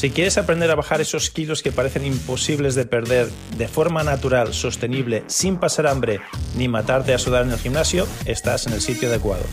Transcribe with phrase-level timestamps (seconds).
[0.00, 4.54] Si quieres aprender a bajar esos kilos que parecen imposibles de perder de forma natural,
[4.54, 6.20] sostenible, sin pasar hambre
[6.56, 9.44] ni matarte a sudar en el gimnasio, estás en el sitio adecuado.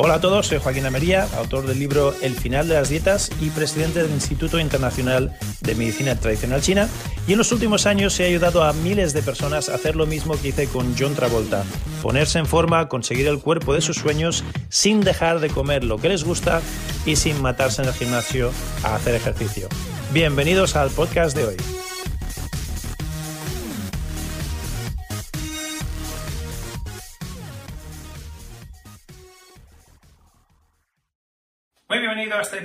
[0.00, 3.50] Hola a todos, soy Joaquín Amería, autor del libro El final de las dietas y
[3.50, 6.88] presidente del Instituto Internacional de Medicina Tradicional China.
[7.26, 10.40] Y en los últimos años he ayudado a miles de personas a hacer lo mismo
[10.40, 11.64] que hice con John Travolta,
[12.00, 16.10] ponerse en forma, conseguir el cuerpo de sus sueños sin dejar de comer lo que
[16.10, 16.62] les gusta
[17.04, 18.52] y sin matarse en el gimnasio
[18.84, 19.66] a hacer ejercicio.
[20.12, 21.56] Bienvenidos al podcast de hoy.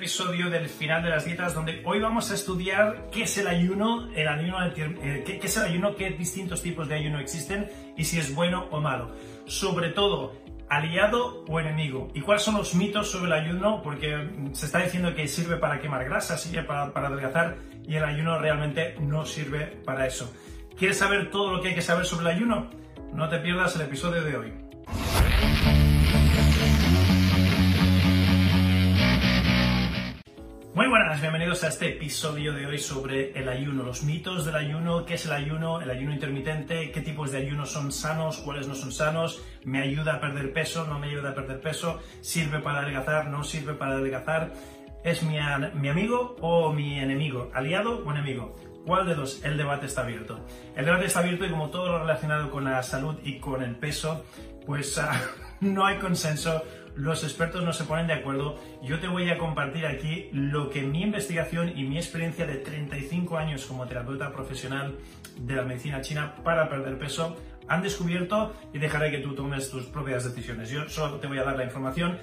[0.03, 4.09] Episodio del final de las dietas donde hoy vamos a estudiar qué es el ayuno,
[4.13, 8.19] el ayuno eh, qué, es el ayuno, qué distintos tipos de ayuno existen y si
[8.19, 9.15] es bueno o malo.
[9.45, 10.33] Sobre todo,
[10.67, 12.09] aliado o enemigo.
[12.13, 13.81] ¿Y cuáles son los mitos sobre el ayuno?
[13.81, 17.55] Porque se está diciendo que sirve para quemar grasa, sirve para adelgazar
[17.87, 20.33] y el ayuno realmente no sirve para eso.
[20.77, 22.69] ¿Quieres saber todo lo que hay que saber sobre el ayuno?
[23.13, 24.62] No te pierdas el episodio de hoy.
[30.75, 35.05] Muy buenas, bienvenidos a este episodio de hoy sobre el ayuno, los mitos del ayuno,
[35.05, 38.73] qué es el ayuno, el ayuno intermitente, qué tipos de ayuno son sanos, cuáles no
[38.73, 42.79] son sanos, me ayuda a perder peso, no me ayuda a perder peso, sirve para
[42.79, 44.51] adelgazar, no sirve para adelgazar,
[45.03, 45.37] es mi,
[45.75, 48.55] mi amigo o mi enemigo, aliado o enemigo.
[48.83, 49.45] ¿Cuál de dos?
[49.45, 50.43] El debate está abierto.
[50.75, 53.75] El debate está abierto y como todo lo relacionado con la salud y con el
[53.75, 54.25] peso,
[54.65, 55.21] pues ah,
[55.61, 56.63] no hay consenso
[56.95, 58.59] los expertos no se ponen de acuerdo.
[58.81, 63.37] Yo te voy a compartir aquí lo que mi investigación y mi experiencia de 35
[63.37, 64.95] años como terapeuta profesional
[65.39, 67.35] de la medicina china para perder peso
[67.67, 70.69] han descubierto y dejaré que tú tomes tus propias decisiones.
[70.69, 72.17] Yo solo te voy a dar la información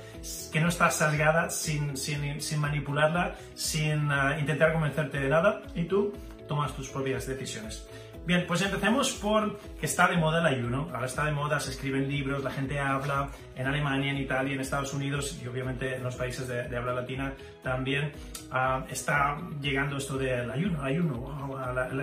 [0.53, 6.13] que no está sesgada, sin, sin, manipularla, sin ah, intentar convencerte de nada y tú
[6.47, 7.89] tomas tus propias decisiones.
[8.27, 10.89] Bien, pues empecemos por que está de moda el ayuno.
[10.93, 14.61] Ahora está de moda, se escriben libros, la gente habla en Alemania, en Italia, en
[14.61, 17.33] Estados Unidos y obviamente en los países de, habla latina
[17.63, 18.13] también
[18.51, 21.59] ah, está llegando esto del ayuno, ayuno.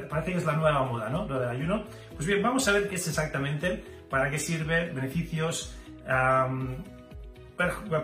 [0.09, 1.27] parece que es la nueva moda, ¿no?
[1.27, 1.83] Lo del ayuno.
[2.16, 5.77] Pues bien, vamos a ver qué es exactamente, para qué sirve, beneficios,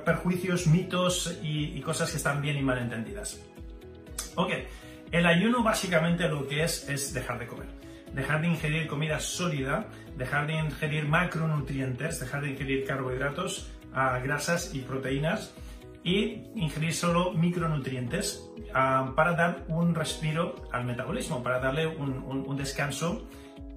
[0.06, 3.42] perjuicios, mitos y, y cosas que están bien y mal entendidas.
[4.36, 4.52] Ok,
[5.12, 7.83] el ayuno básicamente lo que es es dejar de comer
[8.14, 9.88] dejar de ingerir comida sólida,
[10.18, 13.72] dejar de ingerir macronutrientes, dejar de ingerir carbohidratos,
[14.24, 15.54] grasas y proteínas
[16.04, 23.28] y ingerir solo micronutrientes ah, para dar un respiro al metabolismo, para darle un, descanso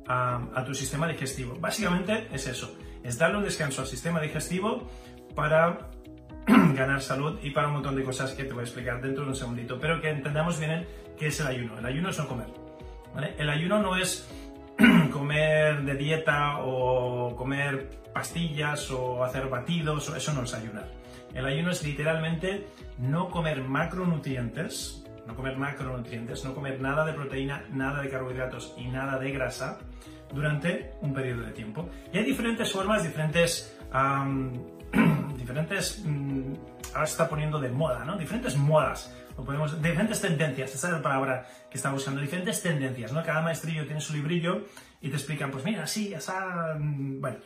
[0.09, 1.57] ah, a tu sistema digestivo.
[1.61, 4.89] Básicamente es eso, es darle un descanso al sistema digestivo
[5.35, 5.91] para
[6.47, 9.31] ganar salud y para un montón de cosas que te voy a explicar dentro de
[9.31, 10.87] un segundito, pero que entendamos bien
[11.17, 11.79] qué es el ayuno.
[11.79, 12.66] El ayuno es no comer.
[13.39, 14.29] El ayuno no es
[15.13, 20.89] comer de dieta o comer pastillas o hacer batidos, eso no es ayunar.
[21.35, 22.67] El ayuno es literalmente
[22.99, 28.87] no comer macronutrientes, no comer macronutrientes, no comer nada de proteína, nada de carbohidratos y
[28.87, 29.79] nada de grasa
[30.33, 31.89] durante un periodo de tiempo.
[32.13, 33.79] Y hay diferentes formas, diferentes,
[35.37, 36.53] diferentes, mm,
[36.95, 38.17] ahora se está poniendo de moda, ¿no?
[38.17, 39.15] Diferentes modas
[39.45, 43.23] podemos, diferentes tendencias, esa es la palabra que estamos buscando, diferentes tendencias, ¿no?
[43.23, 44.65] Cada maestrillo tiene su librillo
[45.01, 46.75] y te explican, pues mira, sí, esa...
[46.79, 47.39] Mm, bueno,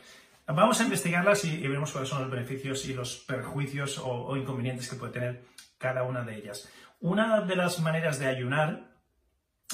[0.47, 4.95] vamos a investigarlas y, veremos cuáles son los beneficios y los perjuicios o, inconvenientes que
[4.95, 5.43] puede tener
[5.77, 6.69] cada una de ellas.
[6.99, 8.91] Una de las maneras de ayunar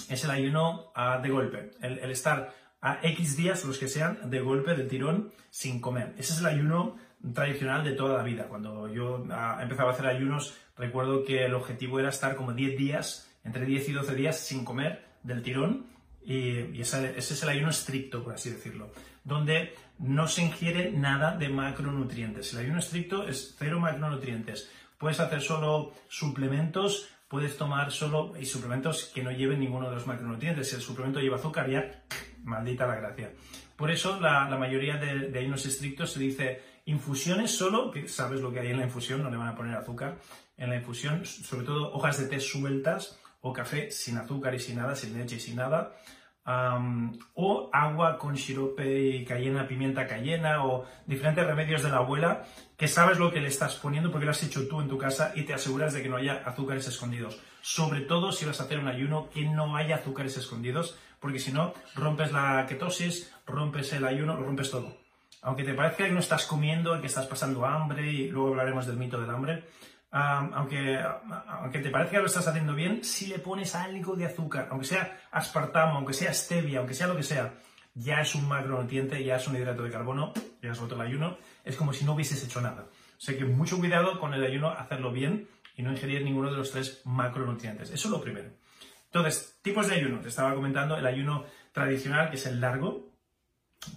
[0.09, 4.39] es el ayuno ah, de golpe, el, estar a X días, los que sean, de
[4.39, 6.13] golpe, del tirón, sin comer.
[6.17, 6.97] Ese es el ayuno
[7.33, 8.47] tradicional de toda la vida.
[8.47, 12.77] Cuando yo ah, empezaba a hacer ayunos, recuerdo que el objetivo era estar como 10
[12.77, 15.87] días, entre 10 y 12 días sin comer del tirón,
[16.27, 18.91] y, ese, es el ayuno estricto, por así decirlo,
[19.23, 22.53] donde no se ingiere nada de macronutrientes.
[22.53, 24.69] El ayuno estricto es cero macronutrientes.
[24.97, 30.69] Puedes hacer solo suplementos, puedes tomar solo suplementos que no lleven ninguno de los macronutrientes.
[30.69, 32.03] Si el suplemento lleva azúcar, ya
[32.43, 33.31] maldita la gracia.
[33.77, 38.61] Por eso la, mayoría de, de estrictos se dice Infusiones solo, que sabes lo que
[38.61, 40.19] hay en la infusión, no le van a poner azúcar.
[40.55, 44.77] En la infusión, sobre todo hojas de té sueltas o café sin azúcar y sin
[44.77, 45.91] nada, sin leche y sin nada.
[46.47, 52.45] O agua con sirope y cayena, pimienta cayena o diferentes remedios de la abuela
[52.77, 55.33] que sabes lo que le estás poniendo porque lo has hecho tú en tu casa
[55.35, 57.41] y te aseguras de que no haya azúcares escondidos.
[57.61, 61.51] Sobre todo si vas a hacer un ayuno que no haya azúcares escondidos porque si
[61.51, 64.95] no rompes la ketosis, rompes el ayuno, lo rompes todo
[65.41, 68.97] aunque te parezca que no estás comiendo, que estás pasando hambre, y luego hablaremos del
[68.97, 69.63] mito del hambre,
[70.11, 70.99] aunque,
[71.47, 74.85] aunque te parezca que lo estás haciendo bien, si le pones algo de azúcar, aunque
[74.85, 77.53] sea aspartamo, aunque sea stevia, aunque sea lo que sea,
[77.93, 81.37] ya es un macronutriente, ya es un hidrato de carbono, ya es otro el ayuno,
[81.63, 82.85] es como si no hubieses hecho nada.
[83.17, 86.57] O sea que mucho cuidado con el ayuno, hacerlo bien y no ingerir ninguno de
[86.57, 87.89] los tres macronutrientes.
[87.89, 88.49] Eso es lo primero.
[89.05, 90.19] Entonces, tipos de ayuno.
[90.19, 93.09] Te estaba comentando el ayuno tradicional, que es el largo,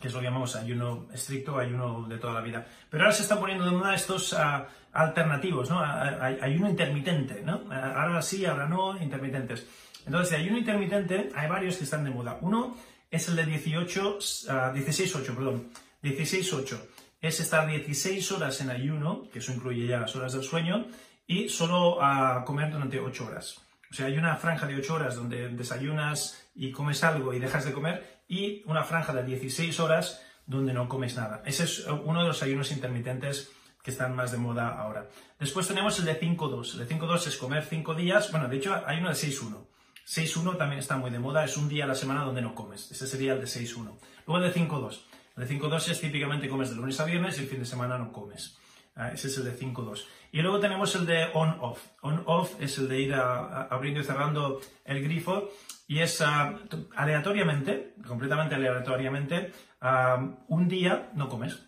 [0.00, 2.66] que es lo que llamamos ayuno estricto, ayuno de toda la vida.
[2.88, 5.80] Pero ahora se está poniendo de moda estos uh, alternativos, ¿no?
[5.80, 7.62] ayuno intermitente, ¿no?
[7.72, 9.66] Ahora sí, ahora no, intermitentes.
[10.06, 12.38] Entonces, de ayuno intermitente hay varios que están de moda.
[12.40, 12.76] Uno
[13.10, 15.68] es el de 18, 16-8, perdón,
[16.02, 16.78] 16-8.
[17.20, 20.86] Es estar 16 horas en ayuno, que eso incluye ya las horas del sueño,
[21.26, 23.60] y solo a comer durante 8 horas.
[23.90, 27.64] O sea, hay una franja de 8 horas donde desayunas y comes algo y dejas
[27.64, 31.42] de comer, y una franja de 16 horas donde no comes nada.
[31.44, 33.50] Ese es uno de los ayunos intermitentes
[33.82, 35.08] que están más de moda ahora.
[35.38, 36.74] Después tenemos el de 5-2.
[36.74, 38.30] El de 5-2 es comer 5 días.
[38.30, 39.66] Bueno, de hecho hay uno de 6-1.
[40.06, 42.90] 6-1 también está muy de moda, es un día a la semana donde no comes.
[42.90, 43.96] Ese sería el de 6-1.
[44.26, 45.00] Luego el de 5-2.
[45.36, 47.96] El de 5-2 es típicamente comes de lunes a viernes y el fin de semana
[47.96, 48.58] no comes.
[48.96, 50.04] Ah, ese es el de 5-2.
[50.32, 51.80] Y luego tenemos el de on-off.
[52.02, 55.48] On-off es el de ir abriendo y cerrando el grifo
[55.86, 56.58] y es ah,
[56.96, 61.66] aleatoriamente, completamente aleatoriamente, ah, un día no comes.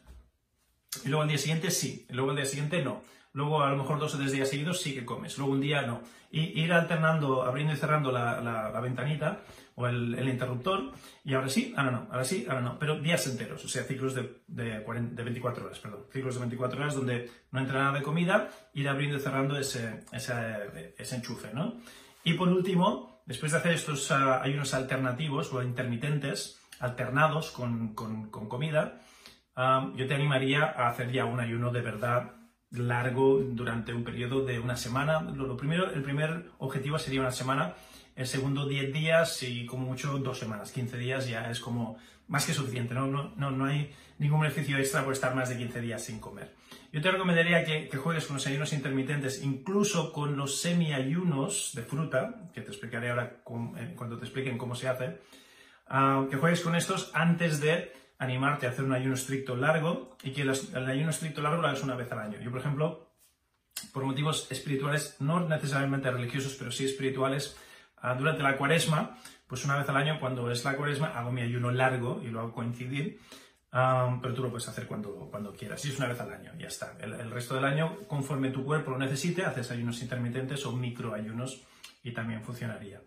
[1.05, 3.03] Y luego al día siguiente sí, luego al día siguiente no.
[3.35, 5.83] Luego a lo mejor dos o tres días seguidos sí que comes, luego un ddia
[5.83, 6.03] no.
[6.31, 9.41] Y ir alternando, abriendo y cerrando la, la, ventanita
[9.75, 10.93] o el, interruptor,
[11.25, 14.15] y ahora sí, ahora no, ahora sí, ahora no, pero días enteros, o sea, ciclos
[14.15, 18.03] de, de, de 24 horas, perdón, ciclos de 24 horas donde no entra nada de
[18.03, 21.77] comida, ir abriendo y cerrando ese, ese, enchufe, ¿no?
[22.25, 28.31] Y por último, después de hacer estos uh, ayunos alternativos o intermitentes, alternados con, con,
[28.31, 29.01] con comida,
[29.57, 32.33] um, yo te animaría a hacer ya un ayuno de verdad
[32.71, 35.21] largo durante un periodo de una semana.
[35.21, 37.75] Lo, primero, el primer objetivo sería una semana,
[38.17, 42.47] el segundo 10 días y como mucho dos semanas, 15 días ya es como más
[42.47, 45.81] que suficiente, no, no, no, no hay ningún beneficio extra por estar más de 15
[45.81, 46.55] días sin comer.
[46.93, 51.83] Yo te recomendaría que, que juegues con los ayunos intermitentes, incluso con los semi-ayunos de
[51.83, 53.43] fruta, que te explicaré ahora
[53.79, 55.21] eh, cuando te expliquen cómo se hace,
[55.89, 57.93] ah, que juegues con estos antes de
[58.23, 61.83] animarte a hacer un ayuno estricto largo y que el ayuno estricto largo lo hagas
[61.83, 62.39] una vez al año.
[62.41, 63.09] Yo, por ejemplo,
[63.93, 67.57] por motivos espirituales, no necesariamente religiosos, pero sí espirituales,
[67.97, 71.43] ah, durante la cuaresma, pues una vez al año, cuando es la cuaresma, hago mi
[71.43, 73.19] ayuno largo y lo hago coincidir,
[73.73, 75.85] ah, pero tú lo puedes hacer cuando, cuando quieras.
[75.85, 76.97] Y es una vez al año, ya está.
[77.01, 81.63] El, resto del año, conforme tu cuerpo lo necesite, haces ayunos intermitentes o microayunos
[82.05, 83.01] y también funcionaría.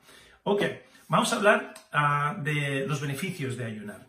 [0.44, 0.62] Ok,
[1.08, 4.08] vamos a hablar uh, de los beneficios de ayunar.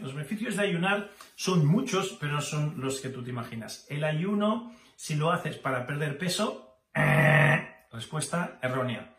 [0.00, 3.86] Los beneficios de ayunar son muchos, pero no son los que tú te imaginas.
[3.88, 6.78] El ayuno, si lo haces para perder peso,
[7.92, 9.16] respuesta errónea.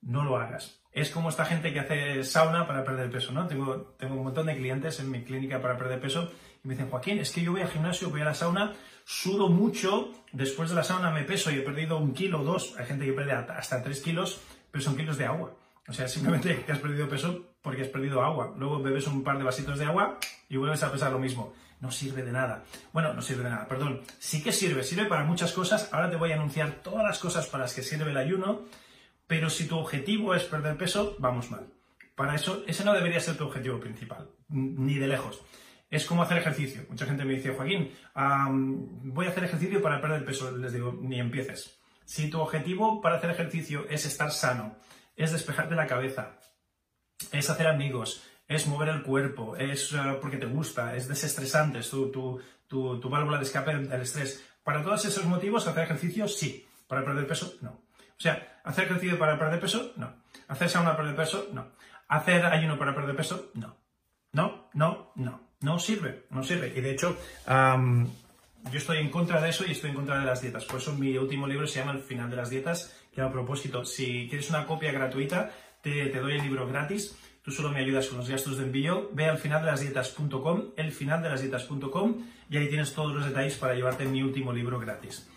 [0.00, 0.80] No lo hagas.
[0.92, 3.46] Es como esta gente que hace sauna para perder peso, ¿no?
[3.46, 6.30] Tengo, tengo un montón de clientes en mi clínica para perder peso
[6.64, 8.74] y me dicen, Joaquín, es que yo voy al gimnasio, voy a la sauna,
[9.04, 12.74] sudo mucho, después de la sauna me peso y he perdido un kilo o dos.
[12.78, 14.40] Hay gente que pierde hasta tres kilos,
[14.70, 15.54] pero son kilos de agua.
[15.88, 18.54] O sea, simplemente que has perdido peso porque has perdido agua.
[18.56, 20.18] Luego bebes un par de vasitos de agua
[20.48, 21.52] y vuelves a pesar lo mismo.
[21.80, 22.64] No sirve de nada.
[22.92, 24.02] Bueno, no sirve de nada, perdón.
[24.18, 25.92] Sí que sirve, sirve para muchas cosas.
[25.92, 28.64] Ahora te voy a anunciar todas las cosas para las que sirve el ayuno,
[29.26, 31.72] pero si tu objetivo es perder peso, vamos mal.
[32.16, 35.40] Para eso, ese no debería ser tu objetivo principal, ni de lejos.
[35.88, 36.84] Es como hacer ejercicio.
[36.88, 37.92] Mucha gente me dice, Joaquín,
[39.04, 40.50] voy a hacer ejercicio para perder peso.
[40.56, 41.78] Les digo, ni empieces.
[42.04, 44.76] Si tu objetivo para hacer ejercicio es estar sano,
[45.14, 46.38] es despejarte la cabeza,
[47.32, 51.90] es hacer amigos, es mover el cuerpo, es eh, porque te gusta, es desestresante, es
[51.90, 54.44] tu, tu, tu, válvula de escape del estrés.
[54.62, 56.66] Para todos esos motivos, hacer ejercicio, sí.
[56.86, 57.70] Para perder peso, no.
[57.70, 60.14] O sea, hacer ejercicio para perder peso, no.
[60.48, 61.68] Hacer sauna para perder peso, no.
[62.08, 63.76] Hacer ayuno para perder peso, no.
[64.32, 65.48] No, no, no.
[65.60, 66.72] No sirve, no sirve.
[66.74, 70.40] Y de hecho, yo estoy en contra de eso y estoy en contra de las
[70.40, 70.64] dietas.
[70.64, 73.84] Por eso mi último libro se llama El final de las dietas, que a propósito,
[73.84, 75.50] si quieres una copia gratuita,
[76.10, 77.16] te, doy el libro gratis.
[77.42, 79.10] Tú solo me ayudas con los gastos de envío.
[79.12, 83.14] Ve al final de las dietas.com, el final de las dietas.com, y ahí tienes todos
[83.14, 85.28] los detalles para llevarte mi último libro gratis.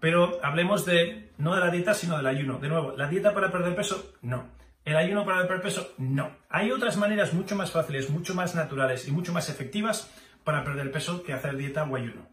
[0.00, 2.58] Pero hablemos de, no de la dieta, sino del ayuno.
[2.58, 4.14] De nuevo, ¿la dieta para perder peso?
[4.22, 4.46] No.
[4.84, 5.92] ¿El ayuno para perder peso?
[5.98, 6.30] No.
[6.48, 10.10] Hay otras maneras mucho más fáciles, mucho más naturales y mucho más efectivas
[10.44, 12.28] para perder peso que hacer dieta o ayuno.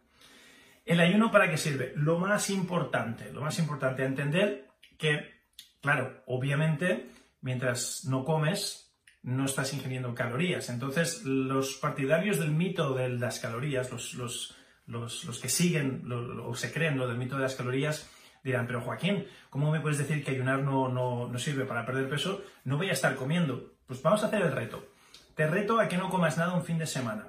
[0.86, 1.94] ¿El ayuno para qué sirve?
[1.96, 4.68] Lo más importante, lo más importante, entender
[4.98, 5.34] que,
[5.82, 7.10] claro, obviamente,
[7.46, 10.70] mientras no comes, no estás ingiriendo calorías.
[10.70, 16.74] Entonces, los partidarios del mito de las calorías, los, los, los, que siguen o se
[16.74, 18.10] creen lo del mito de las calorías,
[18.44, 22.08] Dirán, pero Joaquín, ¿cómo me puedes decir que ayunar no, no, no sirve para perder
[22.08, 22.44] peso?
[22.64, 23.74] No voy a estar comiendo.
[23.88, 24.86] Pues vamos a hacer el reto.
[25.34, 27.28] Te reto a que no comas nada un fin de semana.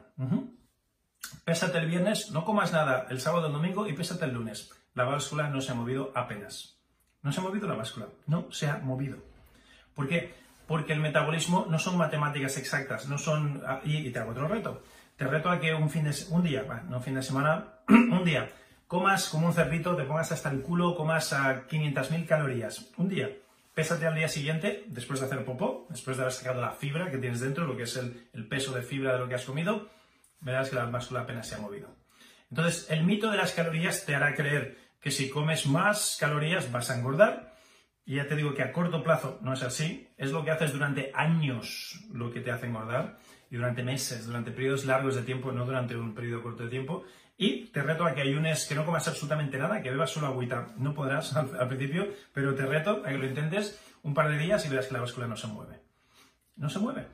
[1.47, 4.71] Pésate el viernes, no comas nada el sábado o el domingo y pésate el lunes.
[4.93, 6.79] La báscula no se ha movido apenas.
[7.23, 9.36] No se ha movido la báscula, no se ha movido.
[9.97, 10.35] ¿Por qué?
[10.69, 13.63] Porque el metabolismo no son matemáticas exactas, no son...
[13.67, 14.83] Ah, y, te hago otro reto.
[15.17, 18.25] Te reto a que un, fin de, un día, no un fin de semana, un
[18.25, 18.49] día,
[18.87, 22.93] comas como un cerdito, te pongas hasta el culo, comas a 500.000 calorías.
[22.99, 23.31] Un día.
[23.75, 27.19] Pésate al día siguiente, después de hacer popó, después de haber sacado la fibra que
[27.19, 29.89] tienes dentro, lo que es el, el peso de fibra de lo que has comido,
[30.41, 31.89] verás que la báscula apenas se ha movido.
[32.51, 36.91] Entonces, el mito de las calorías te hará creer que si comes más calorías vas
[36.91, 37.56] a engordar.
[38.07, 40.09] Y ya te digo que a corto plazo no es así.
[40.17, 43.19] Es lo que haces durante años lo que te hace engordar.
[43.51, 47.05] Y durante meses, durante periodos largos de tiempo, no durante un periodo corto de tiempo.
[47.37, 50.69] Y te reto a que ayunes, que no comas absolutamente nada, que bebas solo agüita.
[50.79, 54.65] No podrás al, principio, pero te reto a que lo intentes un par de días
[54.65, 55.81] y verás que la báscula no se mueve.
[56.55, 57.07] No se mueve.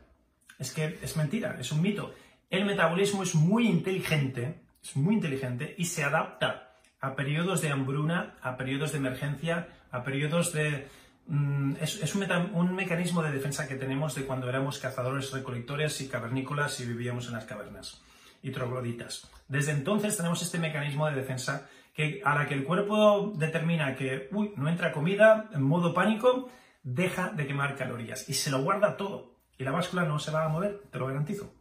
[0.59, 2.15] Es que es mentira, es un mito.
[2.51, 8.37] El metabolismo es muy inteligente, es muy inteligente y se adapta a periodos de hambruna,
[8.43, 10.89] a periodos de emergencia, a periodos de...
[11.27, 16.81] Mm, es, un, mecanismo de defensa que tenemos de cuando éramos cazadores, recolectores y cavernícolas
[16.81, 18.03] y vivíamos en las cavernas
[18.43, 19.31] y trogloditas.
[19.47, 24.29] Desde entonces tenemos este mecanismo de defensa que a la que el cuerpo determina que
[24.57, 26.51] no entra comida, en modo pánico,
[26.83, 29.37] deja de quemar calorías y se lo guarda todo.
[29.59, 31.53] Y la báscula no se va a mover, te lo garantizo.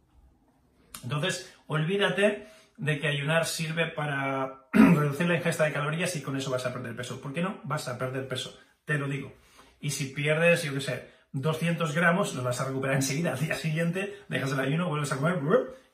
[1.04, 6.50] Entonces, olvídate de que ayunar sirve para reducir la ingesta de calorías y con eso
[6.50, 7.20] vas a perder peso.
[7.20, 7.60] ¿Por qué no?
[7.64, 9.32] Vas a perder peso, te lo digo.
[9.80, 13.32] Y si pierdes, yo qué sé, 200 gramos, los vas a recuperar enseguida.
[13.32, 15.38] Al día siguiente dejas el ayuno, vuelves a comer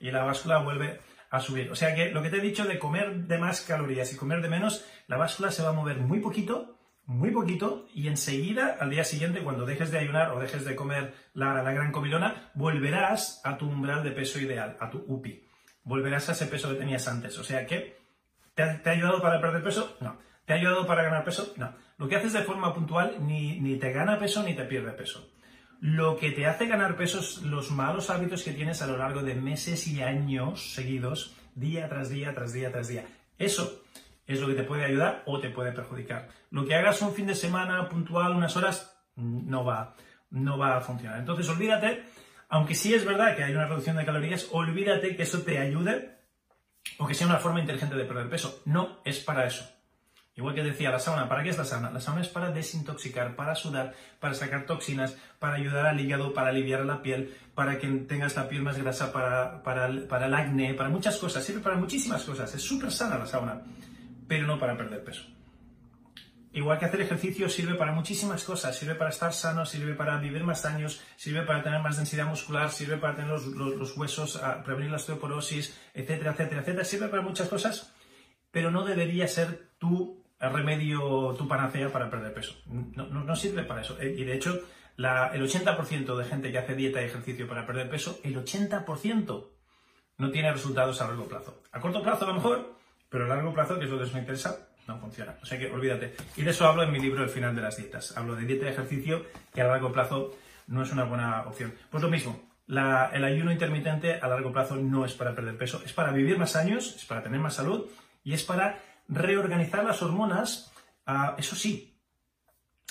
[0.01, 1.71] y la báscula vuelve a subir.
[1.71, 4.43] O sea que lo que te he dicho de comer de más calorías y comer
[4.43, 8.91] de menos, la báscula se va a mover muy poquito, muy poquito, y enseguida, al
[8.91, 13.41] día siguiente, cuando dejes de ayunar o dejes de comer la, la gran comilona, volverás
[13.45, 15.48] a tu umbral de peso ideal, a tu UPI.
[15.89, 17.39] Volverás a ese peso que tenías antes.
[17.39, 17.99] O sea que,
[18.55, 19.97] ¿te ha, ayudado para perder peso?
[20.01, 20.19] No.
[20.45, 21.55] ¿Te ha ayudado para ganar peso?
[21.57, 21.73] No.
[21.97, 25.33] Lo que haces de forma puntual ni, ni te gana peso ni te pierde peso.
[25.81, 29.23] Lo que te hace ganar peso es los malos hábitos que tienes a lo largo
[29.23, 33.07] de meses y años seguidos, día tras día, tras día, tras día.
[33.39, 33.83] Eso
[34.27, 36.29] es lo que te puede ayudar o te puede perjudicar.
[36.51, 39.95] Lo que hagas un fin de semana puntual, unas horas, no va,
[40.31, 41.19] no va a funcionar.
[41.19, 42.05] Entonces, olvídate,
[42.49, 46.19] aunque sí es verdad que hay una reducción de calorías, olvídate que eso te ayude
[46.99, 48.63] o que sea una forma inteligente de perder peso.
[48.65, 49.69] No es para eso.
[50.35, 51.91] Igual que decía la sauna, ¿para qué es la sauna?
[51.91, 56.51] La sauna es para desintoxicar, para sudar, para sacar toxinas, para ayudar al hígado, para
[56.51, 60.75] aliviar la piel, para que tengas la piel más grasa, para, para, para el acné,
[60.75, 62.55] para muchas cosas, sirve para muchísimas cosas.
[62.55, 63.63] Es súper sana la sauna
[64.29, 65.23] pero no para perder peso.
[66.59, 70.43] Igual que hacer ejercicio sirve para muchísimas cosas, sirve para estar sano, sirve para vivir
[70.43, 74.91] más años, sirve para tener más densidad muscular, sirve para tener los, huesos, a prevenir
[74.91, 76.85] la osteoporosis, etcétera, etcétera, etcétera.
[76.85, 77.95] Sirve para muchas cosas,
[78.51, 82.57] pero no debería ser tu remedio, tu panacea para perder peso.
[82.67, 83.97] No, sirve para eso.
[84.03, 84.61] Y de hecho,
[84.97, 89.47] el 80% de gente que hace dieta y ejercicio para perder peso, el 80%
[90.17, 91.63] no tiene resultados a largo plazo.
[91.71, 92.75] A corto plazo a lo mejor,
[93.09, 95.37] pero a largo plazo, que es lo que nos interesa, no funciona.
[95.43, 96.15] O sea que olvídate.
[96.37, 98.17] Y de eso hablo en mi libro El final de las dietas.
[98.17, 101.75] Hablo de dieta y ejercicio que a largo plazo no es una buena opción.
[101.91, 105.93] Pues lo mismo, el ayuno intermitente a largo plazo no es para perder peso, es
[105.93, 107.87] para vivir más años, es para tener más salud
[108.25, 110.73] y es para reorganizar las hormonas,
[111.07, 111.95] ah, eso sí.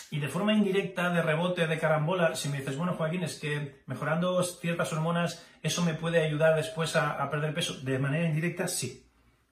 [0.09, 3.81] Y de forma indirecta, de rebote, de carambola, si me dices, bueno, Joaquín, es que
[3.85, 9.07] mejorando ciertas hormonas, eso me puede ayudar después a perder peso, de manera indirecta, sí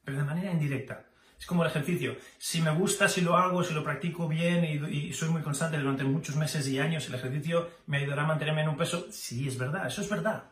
[0.05, 1.03] pero de manera indirecta.
[1.39, 2.15] Es como el ejercicio.
[2.38, 6.04] Si me gusta, si lo hago, si lo practico bien y, soy muy constante durante
[6.04, 9.08] muchos meses y años, el ejercicio me ayudará a mantenerme en un peso.
[9.12, 10.44] Sí, es verdad, eso es verdad.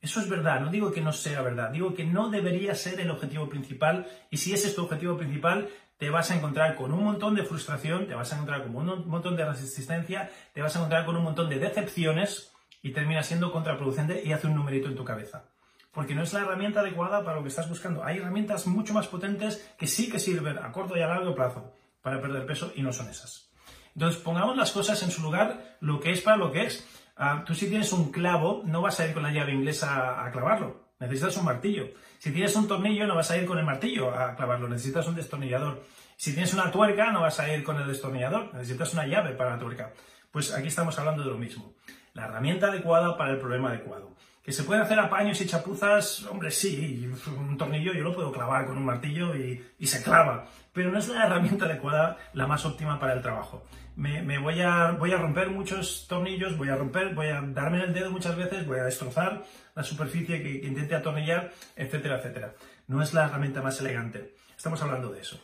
[0.00, 3.08] Eso es verdad, no digo que no sea verdad, digo que no debería ser el
[3.08, 7.04] objetivo principal y si ese es tu objetivo principal, te vas a encontrar con un
[7.04, 10.80] montón de frustración, te vas a encontrar con un montón de resistencia, te vas a
[10.80, 12.50] encontrar con un montón de decepciones
[12.82, 15.51] y termina siendo contraproducente y hace un numerito en tu cabeza
[15.92, 18.04] porque no es la herramienta adecuada para lo que estás buscando.
[18.04, 21.72] Hay herramientas mucho más potentes que sí que sirven a corto y a largo plazo
[22.00, 23.50] para perder peso y no son esas.
[23.94, 26.86] Entonces, pongamos las cosas en su lugar, lo que es para lo que es.
[27.16, 30.30] Ah, tú si tienes un clavo, no vas a ir con la llave inglesa a,
[30.32, 31.88] clavarlo, necesitas un martillo.
[32.18, 35.14] Si tienes un tornillo, no vas a ir con el martillo a clavarlo, necesitas un
[35.14, 35.82] destornillador.
[36.16, 39.50] Si tienes una tuerca, no vas a ir con el destornillador, necesitas una llave para
[39.50, 39.92] la tuerca.
[40.30, 41.74] Pues aquí estamos hablando de lo mismo.
[42.14, 44.14] la herramienta adecuada para el problema adecuado.
[44.42, 46.24] ¿Que se pueden hacer apaños y chapuzas?
[46.24, 47.08] Hombre, sí,
[47.38, 51.08] un tornillo yo lo puedo clavar con un martillo y, se clava, pero no es
[51.08, 53.64] la herramienta adecuada, la más óptima para el trabajo.
[53.94, 57.92] Me, voy, a, voy a romper muchos tornillos, voy a romper, voy a darme el
[57.92, 59.44] dedo muchas veces, voy a destrozar
[59.76, 62.54] la superficie que, que intente atornillar, etcétera, etcétera.
[62.88, 64.34] No es la herramienta más elegante.
[64.56, 65.40] Estamos hablando de eso.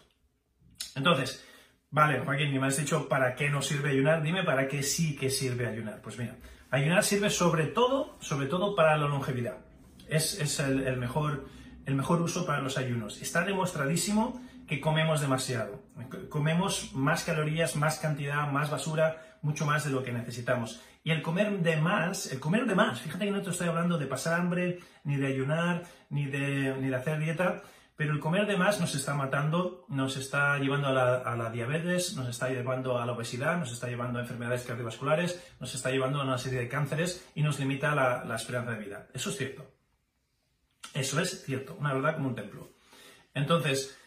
[0.96, 1.44] Entonces,
[1.90, 5.30] vale, Joaquín, me has dicho para qué no sirve ayunar, dime para qué sí que
[5.30, 6.00] sirve ayunar.
[6.02, 6.36] Pues mira,
[6.70, 9.56] Ayunar sirve sobre todo, sobre todo para la longevidad.
[10.08, 11.46] Es, el, mejor,
[11.86, 13.22] el mejor uso para los ayunos.
[13.22, 15.82] Está demostradísimo que comemos demasiado.
[16.28, 20.82] Comemos más calorías, más cantidad, más basura, mucho más de lo que necesitamos.
[21.04, 23.96] Y el comer de más, el comer de más, fíjate que no te estoy hablando
[23.96, 27.62] de pasar hambre, ni de ayunar, ni de, ni de hacer dieta,
[27.98, 32.28] pero el comer de más nos está matando, nos está llevando a la, diabetes, nos
[32.28, 36.22] está llevando a la obesidad, nos está llevando a enfermedades cardiovasculares, nos está llevando a
[36.22, 39.08] una serie de cánceres y nos limita la, esperanza de vida.
[39.12, 39.68] Eso es cierto.
[40.94, 42.68] Eso es cierto, una verdad como un templo.
[43.34, 43.98] Entonces,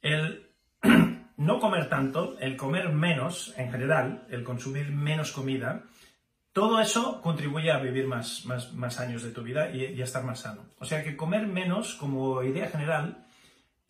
[0.00, 0.48] el
[1.36, 5.82] no comer tanto, el comer menos en general, el consumir menos comida,
[6.52, 10.22] todo eso contribuye a vivir más, más, años de tu vida y, y, a estar
[10.22, 10.66] más sano.
[10.78, 13.26] O sea que comer menos como idea general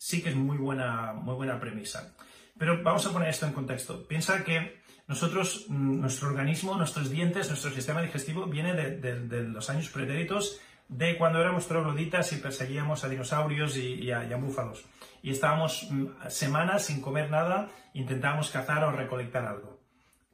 [0.01, 2.15] sí que es muy buena, muy buena premisa.
[2.57, 4.07] Pero vamos a poner esto en contexto.
[4.07, 9.89] Piensa que nosotros, mm, nuestro organismo, nuestros dientes, nuestro sistema digestivo viene de, los años
[9.89, 14.83] pretéritos, de cuando éramos trogloditas y perseguíamos a dinosaurios y, a, búfalos.
[15.21, 19.81] Y estábamos mm, semanas sin comer nada, intentábamos cazar o recolectar algo.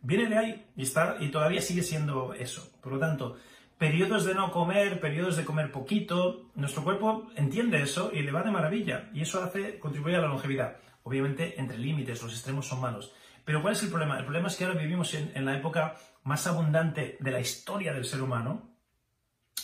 [0.01, 2.71] Viene de ahí y, está, y todavía sigue siendo eso.
[2.81, 3.35] Por lo tanto,
[3.77, 8.43] periodos de no comer, periodos de comer poquito, nuestro cuerpo entiende eso y le va
[8.43, 10.77] de maravilla y eso hace contribuye a la longevidad.
[11.03, 13.13] Obviamente entre límites, los extremos son malos.
[13.45, 14.17] Pero ¿cuál es el problema?
[14.17, 18.03] El problema es que ahora vivimos en, la época más abundante de la historia del
[18.03, 18.69] ser humano.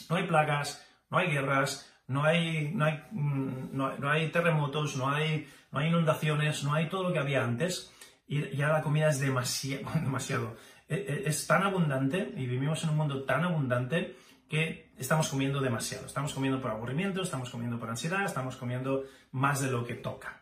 [0.09, 5.09] No hay plagas, no hay guerras, no hay, no hay, mm, no hay, terremotos, no
[5.09, 7.91] hay, no hay inundaciones, no hay todo lo que había antes.
[8.25, 10.55] Y ya la comida es demasiado,
[10.87, 14.15] es tan abundante y vivimos en un mundo tan abundante
[14.47, 16.05] que estamos comiendo demasiado.
[16.05, 20.41] Estamos comiendo por aburrimiento, estamos comiendo por ansiedad, estamos comiendo más de lo que toca.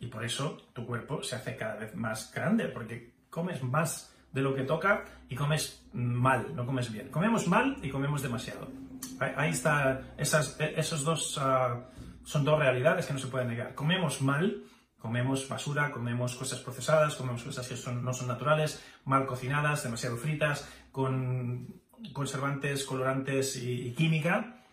[0.00, 4.42] Y por eso tu cuerpo se hace cada vez más grande, porque comes más de
[4.42, 7.08] lo que toca y comes mal, no comes bien.
[7.08, 8.68] Comemos mal y comemos demasiado.
[9.20, 11.88] Ahí está, esas, e, esos dos ah,
[12.24, 13.74] son dos realidades que no se pueden negar.
[13.74, 14.64] Comemos mal
[15.04, 20.66] Comemos basura, comemos cosas procesadas, comemos cosas que no son naturales, mal cocinadas, demasiado fritas,
[20.92, 21.82] con
[22.14, 24.64] conservantes, colorantes y, química,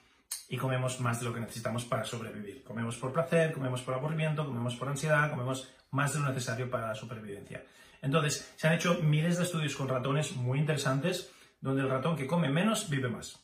[0.47, 2.63] y comemos más de lo que necesitamos para sobrevivir.
[2.63, 6.87] Comemos por placer, comemos por aburrimiento, comemos por ansiedad, comemos más de lo necesario para
[6.87, 7.65] la supervivencia.
[8.01, 12.25] Entonces, se han hecho miles de estudios con ratones muy interesantes, donde el ratón que
[12.25, 13.43] come menos vive más.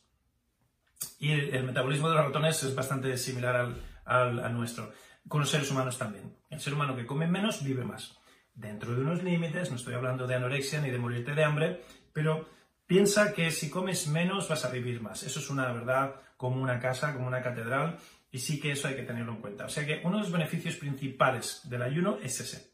[1.18, 3.74] Y el, metabolismo de los ratones es bastante similar
[4.06, 4.90] al nuestro
[5.28, 6.36] con los seres humanos también.
[6.50, 8.18] El ser humano que come menos vive más.
[8.54, 12.48] Dentro de unos límites, no estoy hablando de anorexia ni de morirte de hambre, pero
[12.86, 15.22] piensa que si comes menos vas a vivir más.
[15.22, 17.98] Eso es una verdad como una casa, como una catedral,
[18.30, 19.66] y sí que eso hay que tenerlo en cuenta.
[19.66, 22.72] O sea que uno de los beneficios principales del ayuno es ese.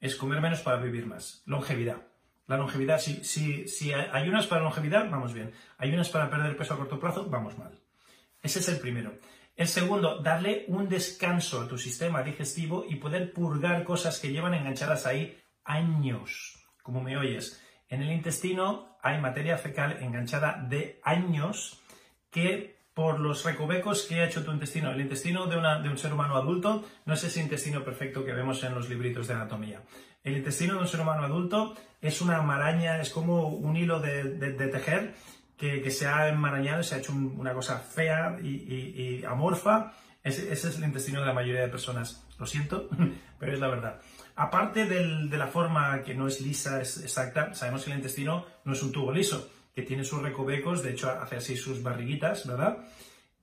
[0.00, 1.42] Es comer menos para vivir más.
[1.46, 1.98] Longevidad.
[2.46, 5.52] La longevidad, si, si, si ayunas para longevidad, vamos bien.
[5.78, 7.78] Ayunas para perder peso a corto plazo, vamos mal.
[8.42, 9.12] Ese es el primero.
[9.60, 14.54] El segundo, darle un descanso a tu sistema digestivo y poder purgar cosas que llevan
[14.54, 17.62] enganchadas ahí años, como me oyes.
[17.90, 21.78] En el intestino hay materia fecal enganchada de años
[22.30, 26.38] que por los recovecos que ha hecho tu intestino, el intestino de, un ser humano
[26.38, 29.82] adulto no es ese intestino perfecto que vemos en los libritos de anatomía.
[30.24, 34.68] El intestino de un ser humano adulto es una maraña, es como un hilo de
[34.72, 35.12] tejer
[35.60, 39.92] que, se ha enmarañado, se ha hecho una cosa fea y, amorfa.
[40.24, 42.26] Ese, es el intestino de la mayoría de personas.
[42.38, 42.88] Lo siento,
[43.38, 44.00] pero es la verdad.
[44.36, 48.72] Aparte de la forma que no es lisa, es exacta, sabemos que el intestino no
[48.72, 52.78] es un tubo liso, que tiene sus recovecos, de hecho hace así sus barriguitas, ¿verdad?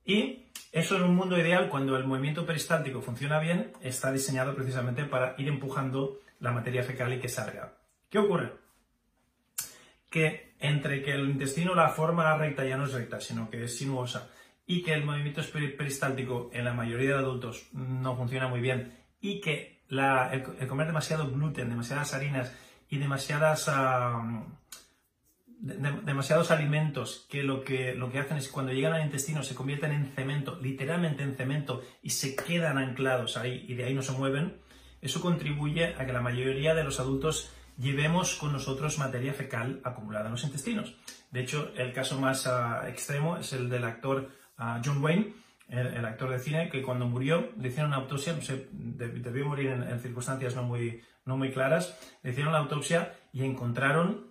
[0.04, 5.04] Y eso en un mundo ideal, cuando el movimiento peristáltico funciona bien, está diseñado precisamente
[5.04, 7.74] para ir empujando la materia fecal y que salga.
[8.10, 8.52] ¿Qué ocurre?
[10.10, 13.76] que entre que el intestino la forma recta ya no es recta, sino que es
[13.76, 14.30] sinuosa,
[14.66, 19.40] y que el movimiento peristáltico en la mayoría de adultos no funciona muy bien, y
[19.40, 22.54] que el, comer demasiado gluten, demasiadas harinas
[22.90, 23.70] y demasiadas,
[25.60, 29.54] demasiados alimentos que lo, que lo que hacen es que cuando llegan al intestino se
[29.54, 34.02] convierten en cemento, literalmente en cemento, y se quedan anclados ahí y de ahí no
[34.02, 34.58] se mueven,
[35.00, 40.26] eso contribuye a que la mayoría de los adultos llevemos con nosotros materia fecal acumulada
[40.26, 40.94] en los intestinos.
[41.30, 45.32] De hecho, el caso más ah, extremo es el del actor ah, John Wayne,
[45.68, 48.34] el, actor de cine, que cuando murió le hicieron una autopsia,
[48.72, 54.30] debió morir en, circunstancias no muy, no muy claras, le hicieron la autopsia y encontraron,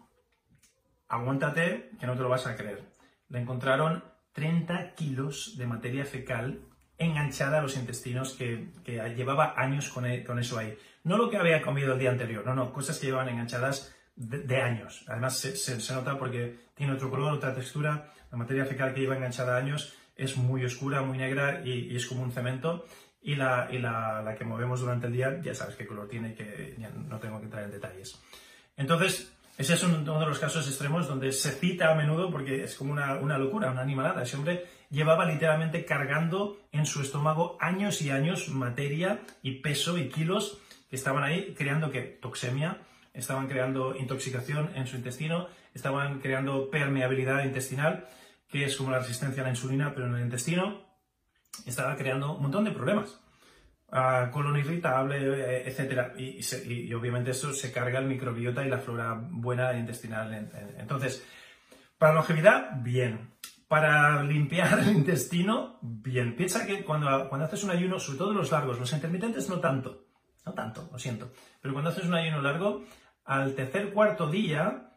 [1.07, 2.83] aguántate que no te lo vas a creer,
[3.29, 6.62] le encontraron 30 kilos de materia fecal
[6.97, 8.69] enganchada a los intestinos que,
[9.15, 10.75] llevaba años con, e, con, eso ahí.
[11.07, 14.61] No lo que había comido el día anterior, no, no, cosas que llevaban enganchadas de,
[14.61, 15.05] años.
[15.07, 19.15] Además se, se, nota porque tiene otro color, otra textura, la materia fecal que lleva
[19.15, 22.85] enganchada años es muy oscura, muy negra y, es como un cemento.
[23.21, 26.33] Y, la, y la, la, que movemos durante el día, ya sabes qué color tiene,
[26.33, 26.75] que
[27.07, 28.21] no tengo que entrar en detalles.
[28.75, 32.75] Entonces, ese es uno de los casos extremos donde se cita a menudo porque es
[32.75, 34.23] como una, una locura, una animalada.
[34.23, 40.09] Ese hombre llevaba literalmente cargando en su estómago años y años materia y peso y
[40.09, 40.59] kilos
[40.89, 42.82] que estaban ahí creando que toxemia,
[43.13, 48.08] estaban creando intoxicación en su intestino, estaban creando permeabilidad intestinal
[48.50, 50.82] que es como la resistencia a la insulina, pero en el intestino,
[51.65, 53.19] estaba creando un montón de problemas.
[53.89, 56.13] Uh, colon irritable, eh, etc.
[56.17, 60.50] Y, obviamente eso se carga el microbiota y la flora buena intestinal.
[60.78, 61.26] Entonces,
[61.97, 63.32] para longevidad, bien.
[63.67, 66.36] Para limpiar el intestino, bien.
[66.36, 70.06] Piensa que cuando, cuando haces un ayuno, sobre todo los largos, los intermitentes no tanto,
[70.47, 71.31] no tanto, lo siento,
[71.62, 72.86] pero cuando haces un ayuno largo,
[73.25, 74.88] al tercer cuarto día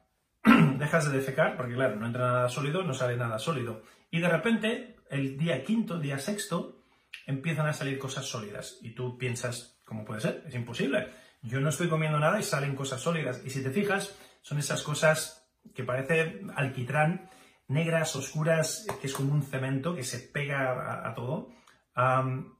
[0.78, 3.82] dejas de defecar, porque claro, no entra nada sólido, no sale nada sólido.
[4.10, 6.84] Y de repente, el día quinto, día sexto,
[7.26, 8.78] empiezan a salir cosas sólidas.
[8.82, 10.44] Y tú piensas, ¿cómo puede ser?
[10.46, 11.08] Es imposible.
[11.42, 13.42] Yo no estoy comiendo nada y salen cosas sólidas.
[13.44, 17.28] Y si te fijas, son esas cosas que parece alquitrán,
[17.68, 21.50] negras, oscuras, que es como un cemento que se pega a, todo,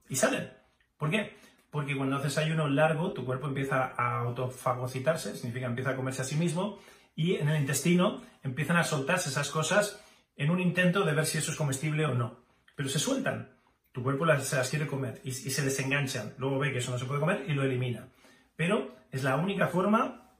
[0.09, 0.51] y salen.
[0.97, 1.35] ¿Por qué?
[1.71, 6.25] Porque cuando haces ayuno largo, tu cuerpo empieza a autofagocitarse, significa empieza a comerse a
[6.25, 6.77] sí mismo,
[7.15, 10.03] y en el intestino empiezan a soltarse esas cosas
[10.35, 12.39] en un intento de ver si eso es comestible o no.
[12.75, 13.49] Pero se sueltan.
[13.93, 16.33] Tu cuerpo las, se las quiere comer y, se desenganchan.
[16.37, 18.07] Luego ve que eso no se puede comer y lo elimina.
[18.55, 20.31] Pero es la única forma,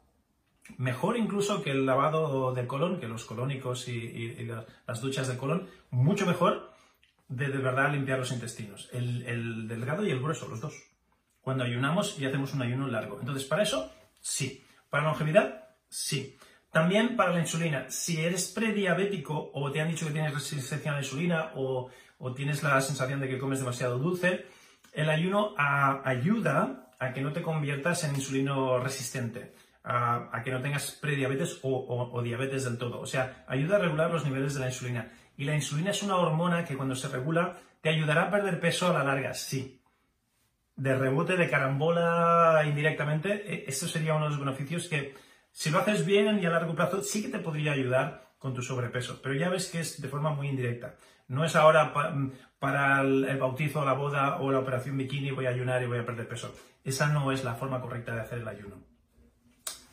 [0.78, 4.48] mejor incluso que el lavado del colon, que los colónicos y,
[4.88, 6.72] las duchas del colon, mucho mejor
[7.28, 8.90] de de verdad limpiar los intestinos.
[8.92, 10.91] El, el delgado y el grueso, los dos.
[11.42, 13.20] Cuando ayunamos y hacemos un ayuno largo.
[13.20, 14.64] Entonces, para eso, sí.
[14.90, 16.38] Para longevidad, sí.
[16.72, 20.96] También para la insulina, si eres prediabético o te han dicho que tienes resistencia a
[20.96, 21.92] la insulina o,
[22.36, 24.46] tienes la sensación de que comes demasiado dulce,
[24.94, 30.92] el ayuno ayuda a que no te conviertas en insulino resistente, a, que no tengas
[30.92, 33.02] prediabetes o, diabetes del todo.
[33.02, 35.12] O sea, ayuda a regular los niveles de la insulina.
[35.36, 38.88] Y la insulina es una hormona que cuando se regula te ayudará a perder peso
[38.88, 39.81] a la larga, sí.
[40.82, 45.14] De rebote, de carambola indirectamente, e, eso sería uno de los beneficios que
[45.52, 48.64] si lo haces bien y a largo plazo, sí que te podría ayudar con tu
[48.64, 50.96] sobrepeso, pero ya ves que es de forma muy indirecta.
[51.28, 51.94] No es ahora
[52.58, 56.06] para el, bautizo, la boda o la operación bikini voy a ayunar y voy a
[56.06, 56.52] perder peso.
[56.84, 58.78] Esa no es la forma correcta de hacer el ayuno.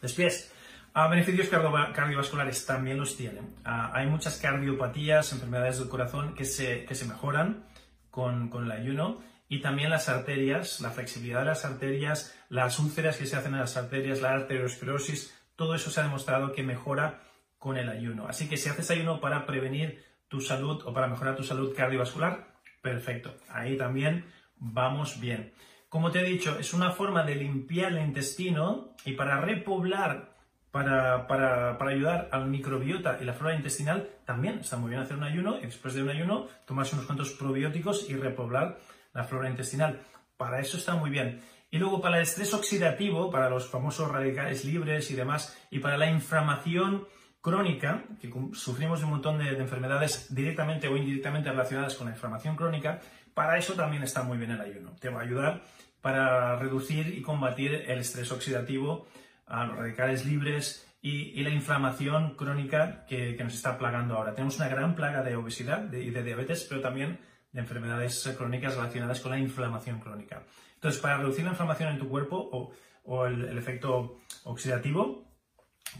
[0.00, 0.50] Después,
[0.94, 3.56] ah, beneficios cardiovasculares también los tienen.
[3.62, 7.66] Ah, hay muchas cardiopatías, enfermedades del corazón que se, que se mejoran
[8.10, 13.16] con, con el ayuno y también las arterias, la flexibilidad de las arterias, las úlceras
[13.16, 17.22] que se hacen en las arterias, la arteriosclerosis, todo eso se ha demostrado que mejora
[17.58, 18.28] con el ayuno.
[18.28, 22.54] Así que si haces ayuno para prevenir tu salud o para mejorar tu salud cardiovascular,
[22.82, 23.34] perfecto.
[23.48, 25.52] Ahí también vamos bien.
[25.88, 30.36] Como te he dicho, es una forma de limpiar el intestino y para repoblar,
[30.70, 35.24] para, para, ayudar al microbiota y la flora intestinal, también está muy bien hacer un
[35.24, 38.78] ayuno y después de un ayuno tomarse unos cuantos probióticos y repoblar
[39.18, 40.00] la flora intestinal.
[40.36, 41.42] Para eso está muy bien.
[41.70, 45.98] Y luego para el estrés oxidativo, para los famosos radicales libres y demás, y para
[45.98, 47.06] la inflamación
[47.40, 53.00] crónica, que sufrimos un montón de, enfermedades directamente o indirectamente relacionadas con la inflamación crónica,
[53.34, 54.94] para eso también está muy bien el ayuno.
[55.00, 55.62] Te va a ayudar
[56.00, 59.06] para reducir y combatir el estrés oxidativo,
[59.46, 64.34] a los radicales libres y, la inflamación crónica que, nos está plagando ahora.
[64.34, 67.18] Tenemos una gran plaga de obesidad y de diabetes, pero también
[67.52, 70.42] de enfermedades crónicas relacionadas con la inflamación crónica.
[70.74, 72.72] Entonces, para reducir la inflamación en tu cuerpo
[73.04, 75.24] o, el, efecto oxidativo,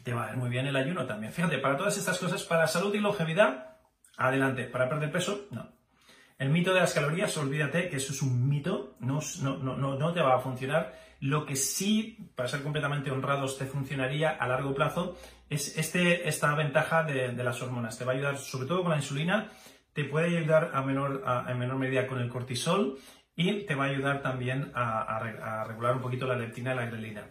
[0.05, 1.33] te va a ir muy bien el ayuno también.
[1.33, 3.77] Fíjate, para todas estas cosas, para salud y longevidad,
[4.17, 4.65] adelante.
[4.65, 5.79] Para perder peso, no.
[6.39, 10.37] El mito de las calorías, olvídate que eso es un mito, no, no, te va
[10.37, 10.95] a funcionar.
[11.21, 15.17] Lo que sí, para ser completamente honrados, te funcionaría a largo plazo
[15.51, 17.99] es este, esta ventaja de, las hormonas.
[17.99, 19.51] Te va a ayudar sobre todo con la insulina,
[19.99, 23.01] te puede ayudar a menor, en menor medida con el cortisol
[23.35, 27.27] y te va a ayudar también a, regular un poquito la leptina y la grelina.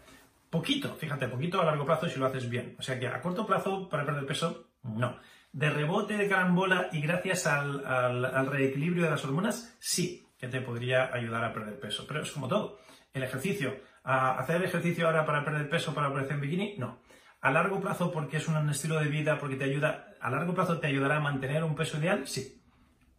[0.49, 2.75] Poquito, fíjate, poquito a largo plazo si lo haces bien.
[2.77, 5.17] O sea que a corto plazo para perder peso, no.
[5.53, 10.59] De rebote, de carambola y gracias al, al reequilibrio de las hormonas, sí que te
[10.59, 12.03] podría ayudar a perder peso.
[12.05, 12.79] Pero es como todo.
[13.13, 16.99] El ejercicio, hacer ejercicio ahora para perder peso, para aparecer en bikini, no.
[17.39, 20.81] A largo plazo, porque es un estilo de vida, porque te ayuda, a largo plazo
[20.81, 22.56] te ayudará a mantener un peso ideal, sí.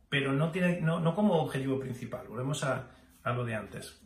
[0.09, 2.27] Pero no, tiene, no, como objetivo principal.
[2.29, 2.91] Volvemos a,
[3.25, 4.01] lo de antes.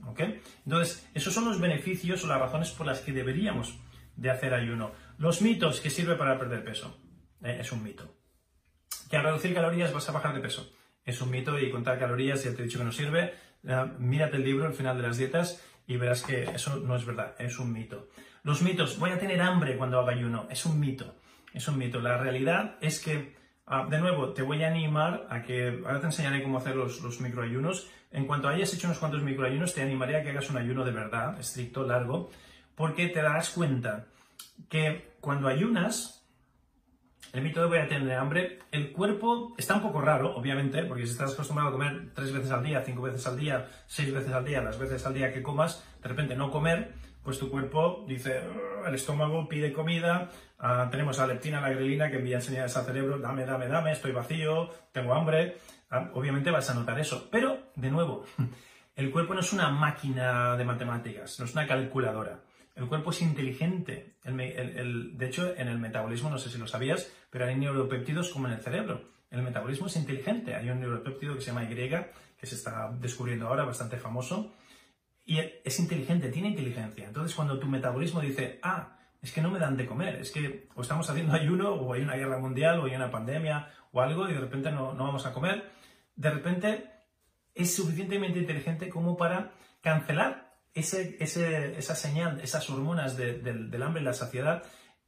[0.65, 3.79] Entonces, esos son los beneficios o las razones por las que deberíamos
[4.17, 4.93] de hacer ayuno.
[5.19, 6.99] Los mitos que sirve para perder peso.
[7.43, 8.17] Eh, es un mito.
[9.09, 10.73] Que al reducir calorías vas a bajar de peso.
[11.05, 13.35] Es un mito y contar calorías, ya te he dicho que no sirve.
[13.99, 17.35] mírate el libro, el final de las dietas, y verás que eso no es verdad,
[17.39, 18.09] es un mito.
[18.45, 21.17] Los mitos, voy a tener hambre cuando haga ayuno, es un mito,
[21.53, 22.01] es un mito.
[22.01, 26.07] La realidad es que, ah, de nuevo, te voy a animar a que, ahora te
[26.07, 27.89] enseñaré cómo hacer los, los microayunos.
[28.11, 30.91] En cuanto hayas hecho unos cuantos microayunos, te animaré a que hagas un ayuno de
[30.91, 32.31] verdad, estricto, largo,
[32.75, 34.07] porque te darás cuenta
[34.69, 36.27] que cuando ayunas,
[37.33, 41.07] el mito de voy a tener hambre, el cuerpo está un poco raro, obviamente, porque
[41.07, 44.33] si estás acostumbrado a comer tres veces al día, cinco veces al día, seis veces
[44.33, 48.05] al día, las veces al día que comas, de repente no comer, pues tu cuerpo
[48.07, 48.41] dice,
[48.87, 50.31] el estómago pide comida,
[50.63, 54.13] ah, tenemos la leptina, la grelina que envía señales al cerebro, dame, dame, dame, estoy
[54.13, 55.59] vacío, tengo hambre,
[55.91, 57.29] ah, obviamente vas a notar eso.
[57.31, 58.25] Pero, de nuevo,
[58.97, 62.41] el cuerpo no es una máquina de matemáticas, no es una calculadora.
[62.75, 64.15] El cuerpo es inteligente.
[64.25, 68.55] de hecho, en el metabolismo, no sé si lo sabías, pero hay neuropéptidos como en
[68.55, 69.03] el cerebro.
[69.31, 70.55] El metabolismo es inteligente.
[70.55, 74.55] Hay un neuropéptido que se llama Y, que se está descubriendo ahora, bastante famoso,
[75.25, 77.07] y es inteligente, tiene inteligencia.
[77.07, 80.69] Entonces, cuando tu metabolismo dice, ah, es que no me dan de comer, es que
[80.75, 84.29] o estamos haciendo ayuno, o hay una guerra mundial, o hay una pandemia, o algo,
[84.29, 85.71] y de repente no, no vamos a comer,
[86.17, 86.91] de repente
[87.55, 94.15] es suficientemente inteligente como para cancelar ese, esa señal, esas hormonas del hambre y la
[94.15, 94.63] saciedad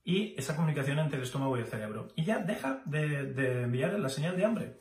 [0.04, 2.08] y esa comunicación entre el estómago y el cerebro.
[2.14, 4.76] Y ya deja de, enviar la señal de hambre.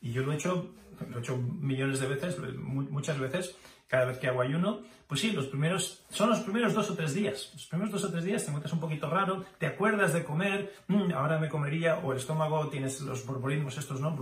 [0.00, 0.74] Y yo lo he hecho,
[1.08, 3.56] lo he hecho millones de veces, muchas veces,
[3.92, 4.80] cada vez que hago ayuno.
[5.06, 7.50] Pues sí, los primeros, son los primeros dos o tres días.
[7.52, 10.72] Los primeros dos o tres días te encuentras un poquito raro, te acuerdas de comer,
[10.88, 14.16] mm, ahora me comería, o el estómago tienes los borborismos estos, ¿no?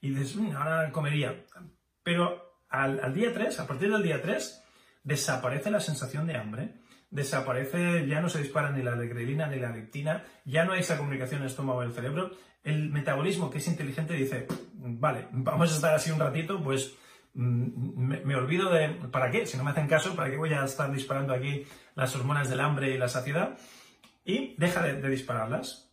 [0.00, 1.44] Y dices, mm, ahora comería.
[2.04, 4.62] Pero al, día 3, a partir del día 3,
[5.02, 6.74] desaparece la sensación de hambre,
[7.10, 10.98] desaparece, ya no se dispara ni la grelina ni la leptina, ya no hay esa
[10.98, 12.30] comunicación estómago el cerebro,
[12.62, 16.94] el metabolismo que es inteligente dice, vale, vamos a estar así un ratito, pues
[17.34, 19.46] mm, me, olvido de, ¿para qué?
[19.46, 21.64] Si no me hacen caso, ¿para qué voy a estar disparando aquí
[21.94, 23.58] las hormonas del hambre y la saciedad?
[24.24, 25.88] Y deja de dispararlas.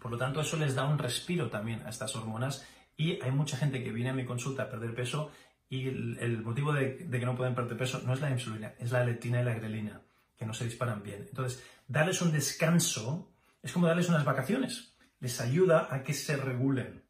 [0.00, 3.56] Por lo tanto, eso les da un respiro también a estas hormonas y hay mucha
[3.56, 5.30] gente que viene a mi consulta a perder peso
[5.68, 9.04] y el, motivo de, que no pueden perder peso no es la insulina, es la
[9.04, 10.02] leptina y la grelina,
[10.36, 11.26] que no se disparan bien.
[11.28, 14.94] Entonces, darles un descanso es como darles unas vacaciones.
[15.20, 17.01] Les ayuda a que se regulen.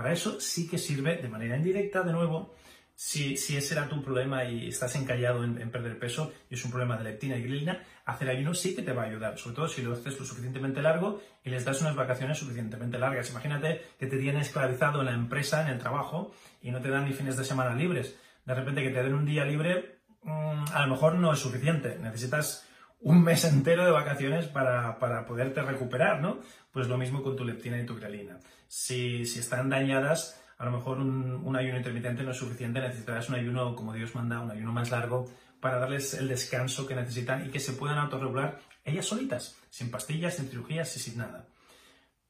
[0.00, 2.54] Para eso sí que sirve de manera indirecta, de nuevo,
[2.94, 6.96] si, ese era tu problema y estás encallado en, perder peso y es un problema
[6.96, 9.82] de leptina y grelina, hacer ayuno sí que te va a ayudar, sobre todo si
[9.82, 13.28] lo haces lo suficientemente largo y les das unas vacaciones suficientemente largas.
[13.28, 16.32] Imagínate que te tienen esclavizado en la empresa, en el trabajo,
[16.62, 18.16] y no te dan ni fines de semana libres.
[18.46, 21.98] De repente que te den un día libre, mm, a lo mejor no es suficiente.
[22.00, 22.66] Necesitas
[23.00, 26.40] un mes entero de vacaciones para, poderte recuperar, ¿no?
[26.70, 28.38] Pues lo mismo con tu leptina y tu grelina.
[28.68, 33.36] Si, si están dañadas, a lo mejor un, ayuno intermitente no es suficiente, necesitarás un
[33.36, 37.50] ayuno como Dios manda, un ayuno más largo, para darles el descanso que necesitan y
[37.50, 41.46] que se puedan autorregular ellas solitas, sin pastillas, sin cirugías y sin nada.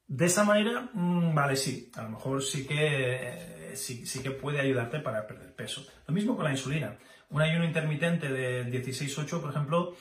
[0.07, 4.61] De esa manera, mm, vale, sí, a lo mejor sí que, eh, sí, que puede
[4.61, 5.87] ayudarte para perder peso.
[6.07, 6.97] Lo mismo con la insulina.
[7.29, 9.95] Un ayuno intermitente de 16-8, por ejemplo,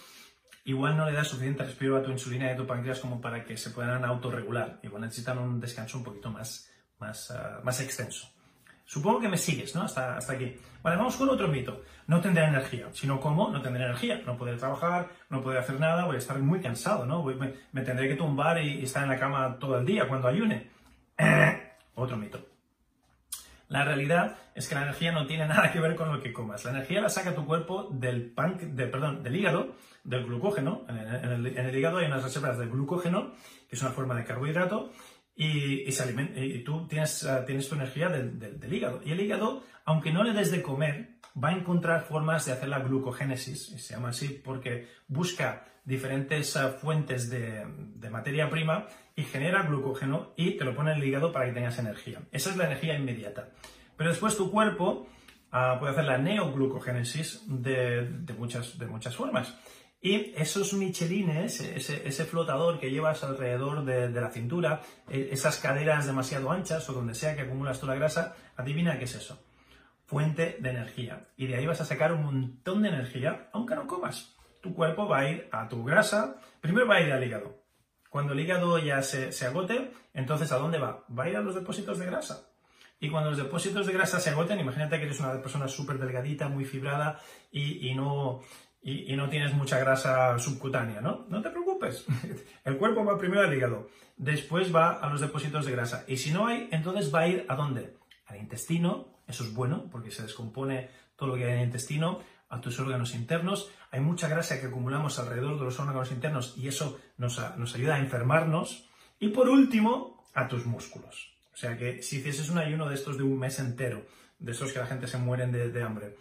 [0.65, 3.43] igual no le da suficiente respiro a tu insulina y a tu páncreas como para
[3.43, 4.79] que se puedan autorregular.
[4.83, 6.69] Igual necesitan un descanso un poquito más,
[6.99, 8.27] más, ah, más extenso.
[8.85, 9.83] Supongo que me sigues, ¿no?
[9.83, 10.55] Hasta, hasta aquí.
[10.81, 11.83] Vale, vamos con otro mito.
[12.07, 12.87] No tendré energía.
[12.91, 14.23] Si no como, no tendré energía.
[14.25, 17.23] No podré trabajar, no podré hacer nada, voy a estar muy cansado, ¿no?
[17.23, 20.71] me, tendré que tumbar y, estar en la cama todo el día cuando ayune.
[21.93, 22.43] otro mito.
[23.67, 26.65] La realidad es que la energía no tiene nada que ver con lo que comas.
[26.65, 29.75] La energía la saca tu cuerpo del, pan, de, perdón, del hígado,
[30.09, 30.85] del glucógeno.
[30.89, 30.97] En
[31.31, 33.33] el, en el hígado hay unas reservas de glucógeno,
[33.69, 34.91] que es una forma de carbohidrato,
[35.35, 39.01] y, tú tienes, ah, tienes tu energía del, hígado.
[39.05, 42.67] Y el hígado, aunque no le des de comer, va a encontrar formas de hacer
[42.67, 47.65] la glucogénesis, y se llama así porque busca diferentes ah, fuentes de,
[48.09, 51.79] materia prima y genera glucógeno y te lo pone en el hígado para que tengas
[51.79, 52.21] energía.
[52.31, 53.49] Esa es la energía inmediata.
[53.95, 55.07] Pero después tu cuerpo
[55.53, 59.55] uh, puede hacer la neoglucogénesis de, muchas, de muchas formas.
[60.01, 66.51] Y esos michelines, ese, flotador que llevas alrededor de, la cintura, e, esas caderas demasiado
[66.51, 69.43] anchas o donde sea que acumulas toda la grasa, adivina qué es eso.
[70.05, 71.27] Fuente de energía.
[71.35, 74.35] Y de ahí vas a sacar un montón de energía, aunque no comas.
[74.61, 77.61] Tu cuerpo va a ir a tu grasa, primero va a ir al hígado.
[78.09, 81.05] Cuando el hígado ya se, se agote, entonces ¿a dónde va?
[81.17, 82.49] Va a ir a los depósitos de grasa.
[83.01, 86.49] Y cuando los depósitos de grasa se agoten, imagínate que eres una persona súper delgadita,
[86.49, 88.41] muy fibrada y, no,
[88.81, 91.25] y, no tienes mucha grasa subcutánea, ¿no?
[91.29, 92.05] No te preocupes.
[92.63, 96.05] El cuerpo va primero al hígado, después va a los depósitos de grasa.
[96.07, 97.97] Y si no hay, entonces va a ir a dónde?
[98.25, 102.19] Al intestino, eso es bueno porque se descompone todo lo que hay en el intestino,
[102.49, 103.69] a tus órganos internos.
[103.91, 107.39] Hay mucha grasa que acumulamos alrededor de los órganos internos y eso nos,
[107.75, 108.87] ayuda a enfermarnos.
[109.19, 111.33] Y por último, a tus músculos.
[111.53, 114.05] O sea que si hicieses un ayuno de estos de un mes entero,
[114.39, 116.15] de esos que la gente se mueren de, hambre,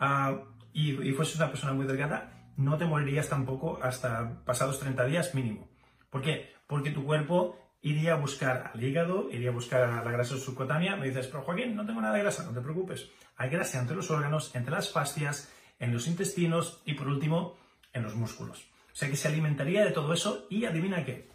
[0.00, 0.42] ah,
[0.72, 5.68] y, fueses una persona muy delgada, no te morirías tampoco hasta pasados 30 días mínimo.
[6.10, 6.52] ¿Por qué?
[6.66, 10.96] Porque tu cuerpo iría a buscar al hígado, iría a buscar a la grasa subcutánea.
[10.96, 13.08] Me dices, pero Joaquín, no tengo nada de grasa, no te preocupes.
[13.36, 17.56] Hay grasa entre los órganos, entre las fascias, en los intestinos y por último
[17.92, 18.68] en los músculos.
[18.92, 21.28] O sea que se alimentaría de todo eso y adivina qué.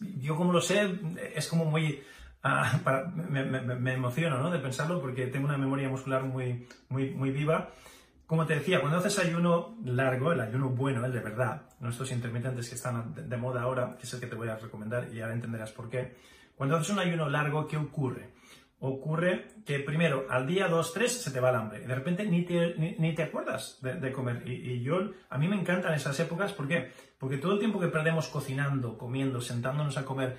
[0.00, 0.98] Yo como lo sé,
[1.34, 2.02] es como muy...
[2.42, 2.80] Ah,
[3.28, 4.48] me, me, emociono ¿no?
[4.48, 7.72] de pensarlo porque tengo una memoria muscular muy, muy, muy viva
[8.28, 12.12] como te decía, cuando haces ayuno largo, el ayuno bueno, el de verdad, no estos
[12.12, 15.22] intermitentes que están de moda ahora, que es el que te voy a recomendar y
[15.22, 16.14] ahora entenderás por qué.
[16.54, 18.34] Cuando haces un ayuno largo, ¿qué ocurre?
[18.80, 21.82] Ocurre que primero, al día 2, 3, se te va el hambre.
[21.82, 24.42] Y de repente ni te, ni, te acuerdas de, comer.
[24.46, 26.52] Y, y, yo, a mí me encantan esas épocas.
[26.52, 26.92] ¿Por qué?
[27.16, 30.36] Porque todo el tiempo que perdemos cocinando, comiendo, sentándonos a comer,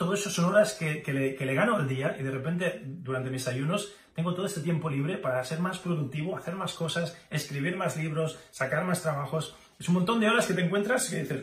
[0.00, 3.94] todo eso son horas que, le, gano al día y de repente durante mis ayunos
[4.14, 8.38] tengo todo este tiempo libre para ser más productivo, hacer más cosas, escribir más libros,
[8.50, 9.56] sacar más trabajos.
[9.78, 11.42] Es un montón de horas que te encuentras y dices,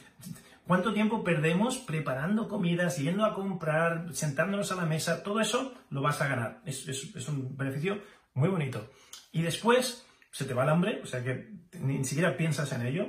[0.66, 5.22] ¿cuánto tiempo perdemos preparando comidas, yendo a comprar, sentándonos a la mesa?
[5.22, 6.60] Todo eso lo vas a ganar.
[6.64, 8.00] Es, es un beneficio
[8.34, 8.90] muy bonito.
[9.32, 13.06] Y después se te va el hambre, o sea que ni siquiera piensas en ello.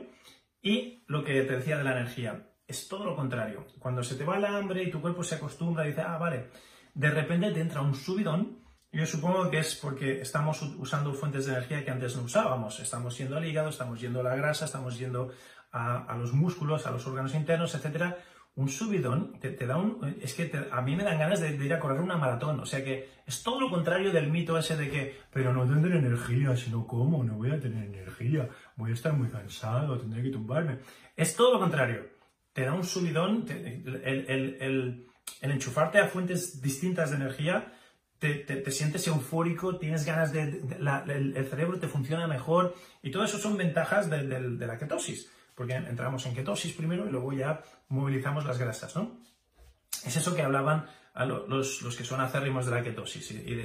[0.61, 3.67] Y lo que te decía de la energía, es todo lo contrario.
[3.79, 6.49] Cuando se te va el hambre y tu cuerpo se acostumbra y dice, ah, vale,
[6.93, 8.64] de repente te entra un subidón.
[8.95, 12.79] Yo supongo que es porque estamos usando fuentes de energía que antes no usábamos.
[12.79, 15.31] Estamos yendo al hígado, estamos yendo a la grasa, estamos yendo
[15.73, 18.15] a, los músculos, a los órganos internos, etc.
[18.55, 20.15] Un subidón te, da un...
[20.21, 22.61] Es que a mí me dan ganas de, ir a correr una maratón.
[22.61, 25.97] O sea que es todo lo contrario del mito ese de que, pero no tendré
[25.97, 30.23] energía, si no como, no voy a tener energía, voy a estar muy cansado, tendré
[30.23, 30.79] que tumbarme.
[31.17, 32.15] Es todo lo contrario
[32.55, 35.05] te da un subidón, el,
[35.41, 37.73] enchufarte a fuentes distintas de energía,
[38.19, 43.57] te, sientes eufórico, tienes ganas de, el, cerebro te funciona mejor y todo eso son
[43.57, 48.95] ventajas de, la ketosis, porque entramos en ketosis primero y luego ya movilizamos las grasas,
[48.95, 49.19] ¿no?
[50.05, 50.87] Es eso que hablaban
[51.23, 53.55] los, que son acérrimos de la ketosis y,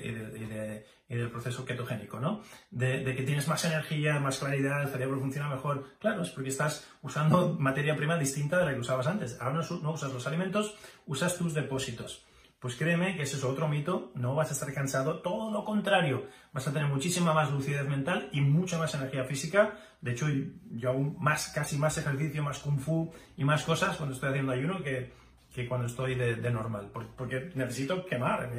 [1.09, 2.43] del proceso ketogénico, ¿no?
[2.71, 5.97] De, que tienes más energía, más claridad, el cerebro funciona mejor.
[5.99, 9.37] Claro, es porque estás usando materia prima distinta de la que usabas antes.
[9.41, 12.25] Ahora no, usas los alimentos, usas tus depósitos.
[12.61, 16.27] Pues créeme que ese es otro mito, no vas a estar cansado, todo lo contrario,
[16.53, 19.79] vas a tener muchísima más lucidez mental y mucha más energía física.
[20.03, 20.27] De hecho,
[20.71, 24.53] yo hago más, casi más ejercicio, más kung fu y más cosas cuando estoy haciendo
[24.53, 25.11] ayuno que,
[25.55, 28.51] que cuando estoy de, normal, porque necesito quemar,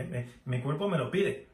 [0.45, 1.47] mi cuerpo me lo pide.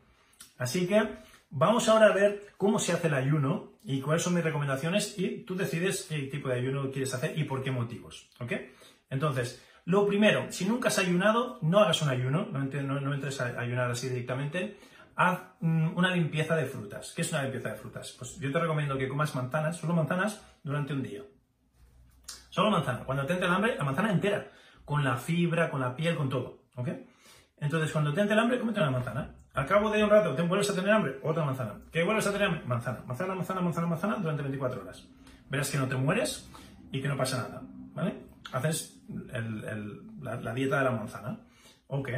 [0.58, 1.02] Así que
[1.50, 5.44] vamos ahora a ver cómo se hace el ayuno y cuáles son mis recomendaciones y
[5.44, 8.30] tú decides qué tipo de ayuno quieres hacer y por qué motivos.
[8.40, 8.54] ¿Ok?
[9.10, 12.62] Entonces, lo primero, si nunca has ayunado, no hagas un ayuno, no,
[13.14, 14.78] entres a ayunar así directamente,
[15.16, 17.14] haz mm, una limpieza de frutas.
[17.16, 18.14] ¿Qué es una limpieza de frutas?
[18.20, 21.22] Pues yo te recomiendo que comas manzanas, solo manzanas, durante un día.
[22.50, 23.06] Solo manzana.
[23.06, 24.52] Cuando te entre el hambre, la manzana entera
[24.84, 26.66] con la fibra, con la piel, con todo.
[26.76, 26.90] ¿Ok?
[27.62, 29.36] Entonces, cuando te entre el hambre, cómete una manzana.
[29.54, 31.76] Al cabo de un rato, te vuelves a tener hambre, otra manzana.
[31.94, 32.66] ¿Qué vuelves a tener hambre?
[32.66, 35.08] Manzana, manzana, manzana, manzana, manzana durante 24 horas.
[35.50, 36.52] Verás que no te mueres
[36.92, 37.62] y que no pasa nada.
[37.94, 38.27] ¿Vale?
[38.52, 41.40] Haces la, dieta de la manzana.
[41.88, 42.10] Ok.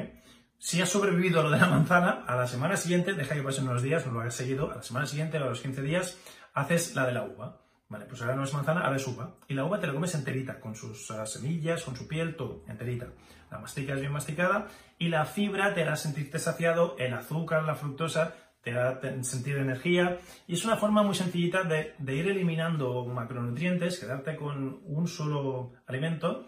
[0.58, 3.68] Si has sobrevivido a lo de la manzana, a la semana siguiente, deja que pasen
[3.68, 6.18] unos días, no lo hagas seguido, a la semana siguiente, a los 15 días,
[6.54, 7.62] haces la de la uva.
[7.88, 9.36] Vale, pues ahora no es manzana, ahora es uva.
[9.48, 12.64] Y la uva te la comes enterita, con sus ah, semillas, con su piel, todo,
[12.68, 13.08] enterita.
[13.50, 14.68] La masticas bien masticada
[15.00, 20.18] y la fibra te hará sentirte saciado, el azúcar, la fructosa, te hará sentir energía.
[20.48, 26.48] Y es una forma muy sencillita de, ir eliminando macronutrientes, quedarte con un solo alimento,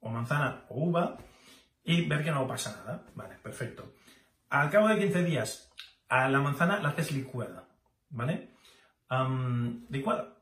[0.00, 1.18] o manzana o uva,
[1.84, 3.04] y ver que no pasa nada.
[3.14, 3.94] Vale, perfecto.
[4.50, 5.72] Al cabo de 15 días,
[6.08, 7.68] a la manzana la haces licuada,
[8.10, 8.50] ¿vale?
[9.88, 10.36] licuada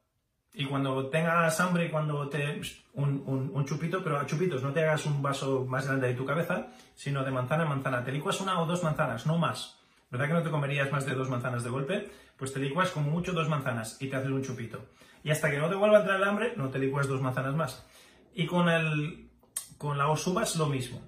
[0.57, 2.61] y cuando tengas hambre, cuando te...
[2.93, 6.25] Un, un, chupito, pero a chupitos, no te hagas un vaso más grande de tu
[6.25, 8.05] cabeza, sino de manzana a manzana.
[8.05, 9.84] Te licuas una o dos manzanas, no más.
[10.15, 12.09] ¿Verdad que no te comerías más de dos manzanas de golpe?
[12.37, 14.87] Pues te licuas como mucho dos manzanas y te haces un chupito.
[15.25, 17.57] Y hasta que no te vuelva a entrar el hambre, no te licuas dos manzanas
[17.57, 17.85] más.
[18.33, 19.33] Y con, el,
[19.77, 21.03] con la osubas lo mismo.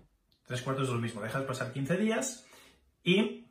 [0.45, 1.21] Tres cuartos de lo mismo.
[1.21, 2.49] Dejas pasar 15 días
[3.05, 3.47] y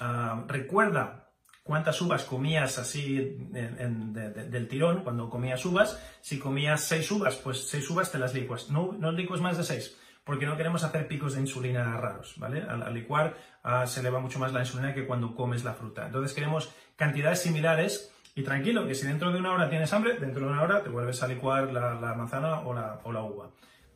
[0.00, 6.02] ah, recuerda cuántas uvas comías así del tirón cuando comías uvas.
[6.22, 8.70] Si comías seis uvas, pues seis uvas te las licuas.
[8.70, 12.62] No, no licuas más de seis, porque no queremos hacer picos de insulina raros, ¿vale?
[12.62, 16.04] Al, licuar ah, se eleva mucho más la insulina que cuando comes la fruta.
[16.04, 20.44] Entonces queremos cantidades similares y tranquilo, que si dentro de una hora tienes hambre, dentro
[20.44, 23.50] de una hora te vuelves a licuar la, manzana o la, o la uva.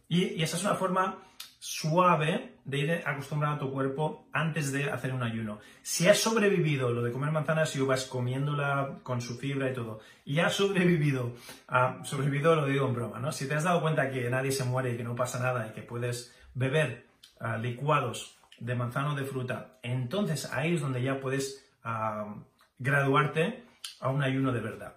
[0.09, 1.19] Y, esa es una forma
[1.59, 5.59] suave de ir acostumbrando a tu cuerpo antes de hacer un ayuno.
[5.83, 10.01] Si has sobrevivido lo de comer manzanas y uvas comiéndola con su fibra y todo,
[10.25, 11.33] y has sobrevivido,
[11.69, 13.33] a, sobrevivido lo digo en broma, ¿no?
[13.33, 15.73] Si te has dado cuenta que nadie se muere y que no pasa nada y
[15.73, 17.07] que puedes beber
[17.41, 22.35] ah, licuados de manzana o de fruta, entonces ahí es donde ya puedes ah,
[22.79, 23.65] graduarte
[24.01, 24.95] a un ayuno de verdad.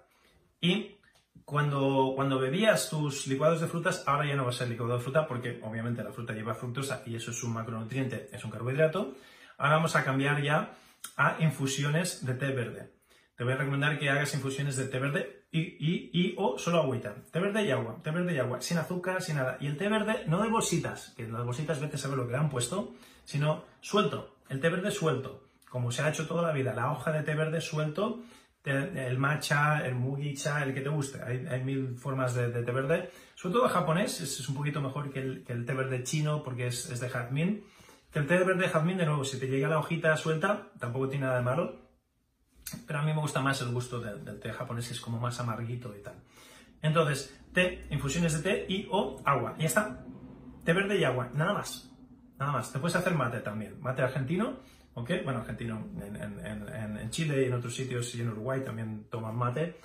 [0.60, 0.96] Y
[1.44, 5.00] cuando, cuando bebías tus licuados de frutas, ahora ya no va a ser licuado de
[5.00, 9.14] fruta porque obviamente la fruta lleva fructosa y eso es un macronutriente, es un carbohidrato.
[9.58, 10.74] Ahora vamos a cambiar ya
[11.16, 12.94] a infusiones de té verde.
[13.36, 16.80] Te voy a recomendar que hagas infusiones de té verde y, y, y o solo
[16.80, 17.14] agüita.
[17.30, 19.58] Té verde y agua, té verde y agua, sin azúcar, sin nada.
[19.60, 22.32] Y el té verde no de bolsitas, que las bolsitas vete a saber lo que
[22.32, 26.52] le han puesto, sino suelto, el té verde suelto, como se ha hecho toda la
[26.52, 28.22] vida, la hoja de té verde suelto
[28.64, 31.22] el matcha, el mugicha, el que te guste.
[31.22, 33.10] Hay, mil formas de, té verde.
[33.34, 37.08] Sobre todo japonés es, un poquito mejor que el, té verde chino porque es, de
[37.08, 37.64] jazmín.
[38.10, 41.08] Que el té verde de jazmín, de nuevo, si te llega la hojita suelta, tampoco
[41.08, 41.84] tiene nada de malo.
[42.86, 45.38] Pero a mí me gusta más el gusto del, té japonés, que es como más
[45.40, 46.14] amarguito y tal.
[46.80, 49.56] Entonces, té, infusiones de té y o agua.
[49.58, 50.06] Ya está.
[50.64, 51.90] Té verde y agua, nada más.
[52.38, 52.72] Nada más.
[52.72, 53.78] Te puedes hacer mate también.
[53.80, 54.60] Mate argentino
[54.94, 59.76] bueno, argentino, en, Chile y en otros sitios y en Uruguay también toman mate,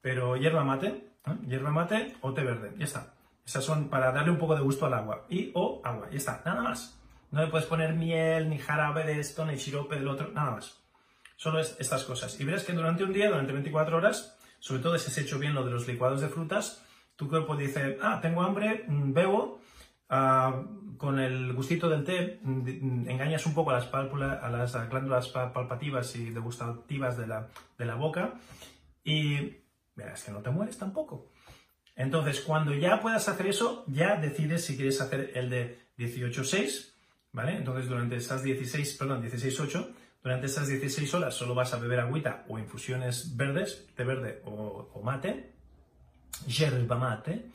[0.00, 1.12] pero hierba mate,
[1.46, 3.14] hierba mate o té verde, ya está.
[3.44, 5.24] Esas son para darle un poco de gusto al agua.
[5.28, 7.00] Y o agua, ya está, nada más.
[7.30, 10.82] No le puedes poner miel, ni jarabe de esto, ni sirope del otro, nada más.
[11.36, 12.40] Solo es estas cosas.
[12.40, 15.54] Y verás que durante un día, durante 24 horas, sobre todo si has hecho bien
[15.54, 16.82] lo de los licuados de frutas,
[17.14, 19.60] tu cuerpo dice, ah, tengo hambre, mm, bebo,
[20.08, 20.62] ah,
[20.96, 26.30] con el gustito del té engañas un poco a las, a las glándulas palpativas y
[26.30, 27.48] degustativas de la,
[27.78, 28.34] de la boca
[29.04, 29.56] y
[29.94, 31.30] verás que no te mueres tampoco.
[31.96, 36.92] Entonces, cuando ya puedas hacer eso, ya decides si quieres hacer el de 18-6,
[37.32, 37.56] ¿vale?
[37.56, 42.44] Entonces, durante esas 16, perdón, 16-8, durante esas 16 horas solo vas a beber agüita
[42.48, 45.54] o infusiones verdes, té verde o, mate,
[46.46, 47.50] yerba mate.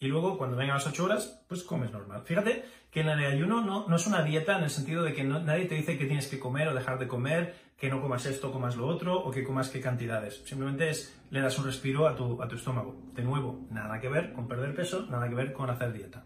[0.00, 2.22] Y luego, cuando vengan las 8 horas, pues comes normal.
[2.24, 5.24] Fíjate que en el ayuno no, no es una dieta en el sentido de que
[5.24, 8.52] nadie te dice que tienes que comer o dejar de comer, que no comas esto,
[8.52, 10.42] comas lo otro, o que comas qué cantidades.
[10.44, 12.96] Simplemente es, le das un respiro a tu, a tu estómago.
[13.14, 16.24] De nuevo, nada que ver con perder peso, nada que ver con hacer dieta.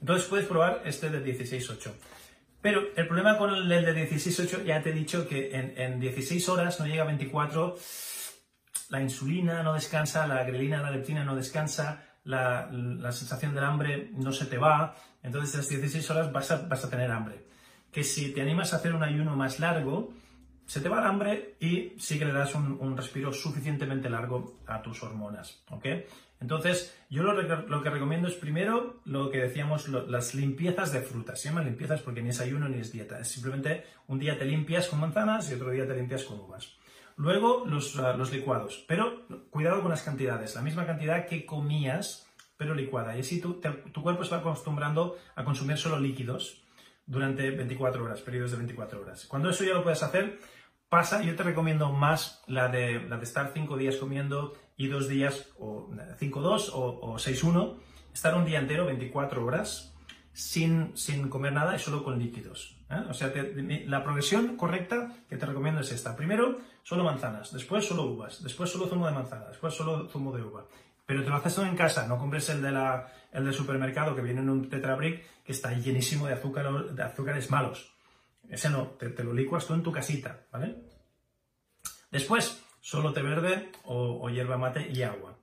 [0.00, 1.92] Entonces puedes probar este de 16-8.
[2.60, 6.48] Pero el problema con el de 16-8, ya te he dicho que en, en 16
[6.48, 7.76] horas no llega a 24,
[8.90, 14.32] la insulina no descansa, la grelina, la leptina no descansa, la, sensación del hambre no
[14.32, 17.44] se te va, entonces las 16 horas vas a, vas a tener hambre.
[17.90, 20.12] Que si te animas a hacer un ayuno más largo,
[20.66, 24.82] se te va el hambre y sí que le das un, respiro suficientemente largo a
[24.82, 25.86] tus hormonas, ¿ok?
[26.40, 31.40] Entonces, yo lo, que recomiendo es primero lo que decíamos, las limpiezas de frutas.
[31.40, 33.18] Se llaman limpiezas porque ni es ayuno ni es dieta.
[33.18, 36.77] Es simplemente un día te limpias con manzanas y otro día te limpias con uvas.
[37.18, 42.74] Luego ah, los, licuados, pero cuidado con las cantidades, la misma cantidad que comías, pero
[42.74, 43.16] licuada.
[43.16, 46.62] Y así tu, tu cuerpo se va acostumbrando a consumir solo líquidos
[47.06, 49.26] durante 24 horas, periodos de 24 horas.
[49.26, 50.38] Cuando eso ya lo puedes hacer,
[50.88, 55.08] pasa, yo te recomiendo más la de, la de estar 5 días comiendo y 2
[55.08, 57.78] días, o 5-2 o, o 6-1,
[58.14, 59.92] estar un día entero, 24 horas,
[60.38, 62.76] sin, sin comer nada y solo con líquidos.
[62.90, 63.02] ¿eh?
[63.08, 63.32] O sea,
[63.86, 66.14] la progresión correcta que te recomiendo es esta.
[66.14, 66.58] Primero,
[66.88, 70.64] solo manzanas, después solo uvas, después solo zumo de manzana, después solo zumo de uva.
[71.04, 74.16] Pero te lo haces todo en casa, no compres el, de la, el del supermercado
[74.16, 77.92] que viene en un tetrabric que está llenísimo de, azúcar, de azúcares malos.
[78.48, 80.76] Ese no, te, lo licuas tú en tu casita, ¿vale?
[82.10, 85.36] Después, solo té verde o hierba mate y agua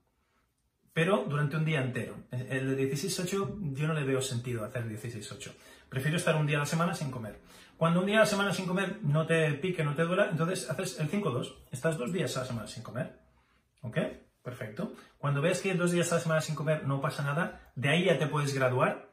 [0.96, 2.16] pero durante un día entero.
[2.32, 5.52] El de 16-8 yo no le veo sentido hacer 16-8.
[5.90, 7.42] Prefiero estar un día a la semana sin comer.
[7.76, 10.70] Cuando un día a la semana sin comer no te pique, no te duela, entonces
[10.70, 11.54] haces el 5-2.
[11.70, 13.20] Estás dos días a la semana sin comer.
[13.82, 13.98] ¿Ok?
[14.42, 14.94] Perfecto.
[15.18, 18.06] Cuando ves que dos días a la semana sin comer no pasa nada, de ahí
[18.06, 19.10] ya te puedes graduar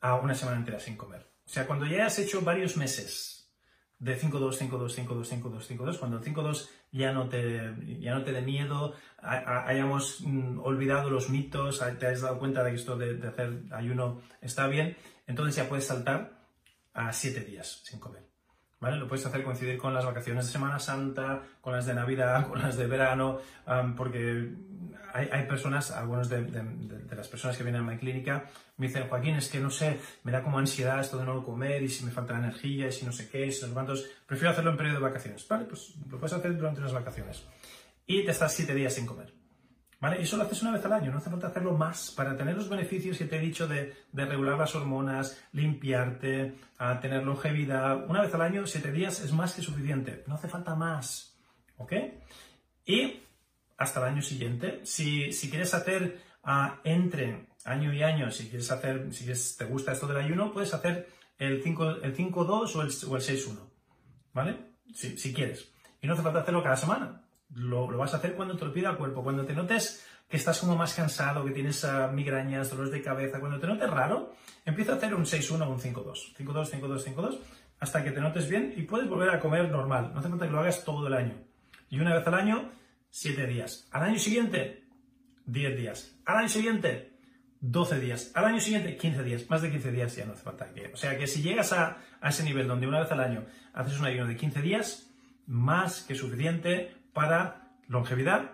[0.00, 1.26] a una semana entera sin comer.
[1.44, 3.45] O sea, cuando ya has hecho varios meses
[3.98, 8.32] de 5-2, 5-2, 5-2, 5-2, 5-2, cuando el 5-2 ya no te, ya no te
[8.32, 13.14] dé miedo, hayamos mm, olvidado los mitos, te has dado cuenta de que esto de,
[13.14, 16.36] de hacer ayuno está bien, entonces ya puedes saltar
[16.92, 18.26] a 7 días sin comer.
[18.78, 18.98] ¿Vale?
[18.98, 22.60] Lo puedes hacer coincidir con las vacaciones de Semana Santa, con las de Navidad, con
[22.60, 23.38] las de verano,
[23.96, 24.52] porque
[25.16, 26.46] hay, personas, algunas de,
[27.14, 28.44] las personas que vienen a mi clínica,
[28.76, 31.82] me dicen, Joaquín, es que no sé, me da como ansiedad esto de no comer
[31.82, 34.70] y si me falta energía y si no sé qué, si no cuántos, prefiero hacerlo
[34.70, 35.46] en periodo de vacaciones.
[35.48, 37.44] Vale, pues lo puedes hacer durante unas vacaciones.
[38.06, 39.32] Y te estás siete días sin comer.
[39.98, 40.20] ¿Vale?
[40.20, 42.54] Y eso lo haces una vez al año, no hace falta hacerlo más para tener
[42.54, 48.04] los beneficios que te he dicho de, regular las hormonas, limpiarte, a tener longevidad.
[48.08, 51.38] Una vez al año, siete días es más que suficiente, no hace falta más.
[51.78, 51.92] ¿Ok?
[52.84, 53.20] Y
[53.76, 54.80] hasta el año siguiente.
[54.84, 60.06] Si, quieres hacer ah, entre año y año, si quieres hacer, si te gusta esto
[60.06, 61.08] del ayuno, puedes hacer
[61.38, 63.58] el 5-2 el 2 o el, o el 6-1.
[64.32, 64.56] ¿Vale?
[64.94, 65.72] Si, si, quieres.
[66.00, 67.22] Y no hace falta hacerlo cada semana.
[67.54, 69.22] Lo, vas a hacer cuando te lo pida el cuerpo.
[69.22, 73.38] Cuando te notes que estás como más cansado, que tienes uh, migrañas, dolores de cabeza,
[73.38, 76.36] cuando te notes raro, empieza a hacer un 6-1 o un 5-2.
[76.36, 77.38] 5-2, 5-2, 5-2,
[77.78, 80.10] hasta que te notes bien y puedes volver a comer normal.
[80.12, 81.34] No hace falta que lo hagas todo el año.
[81.88, 82.70] Y una vez al año
[83.16, 83.88] 7 días.
[83.92, 84.84] Al año siguiente,
[85.46, 86.20] 10 días.
[86.26, 87.16] Al año siguiente,
[87.62, 88.30] 12 días.
[88.34, 89.48] Al año siguiente, 15 días.
[89.48, 90.88] Más de 15 días ya no hace falta que...
[90.92, 94.04] O sea que si llegas a, ese nivel donde una vez al año haces un
[94.04, 95.10] ayuno de 15 días,
[95.46, 98.50] más que suficiente para longevidad,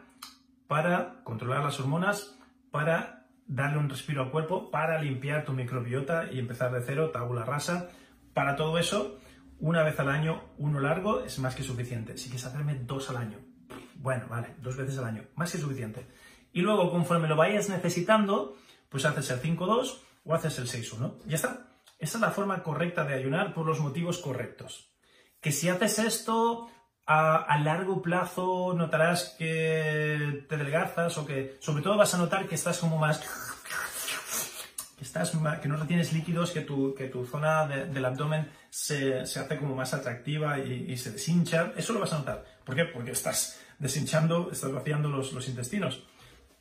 [0.68, 2.38] para controlar las hormonas,
[2.70, 7.44] para darle un respiro al cuerpo, para limpiar tu microbiota y empezar de cero, tabula
[7.44, 7.90] rasa.
[8.32, 9.18] Para todo eso,
[9.58, 12.16] una vez al año, uno largo, es más que suficiente.
[12.16, 13.51] Si quieres hacerme dos al año,
[13.96, 16.06] bueno, vale, dos veces al año, más que suficiente.
[16.52, 18.56] Y luego, conforme lo vayas necesitando,
[18.88, 21.14] pues haces el 5-2 o haces el 6-1.
[21.26, 21.68] Ya está.
[21.98, 24.90] Esa es la forma correcta de ayunar por los motivos correctos.
[25.40, 26.68] Que si haces esto
[27.06, 32.54] a, largo plazo notarás que te delgazas o que sobre todo vas a notar que
[32.54, 33.26] estás como más que,
[35.02, 39.74] estás, que no retienes líquidos, que tu, que tu zona del abdomen se, hace como
[39.74, 41.72] más atractiva y, y, se deshincha.
[41.76, 42.44] Eso lo vas a notar.
[42.64, 42.84] ¿Por qué?
[42.84, 46.04] Porque estás deshinchando, estás vaciando los, intestinos.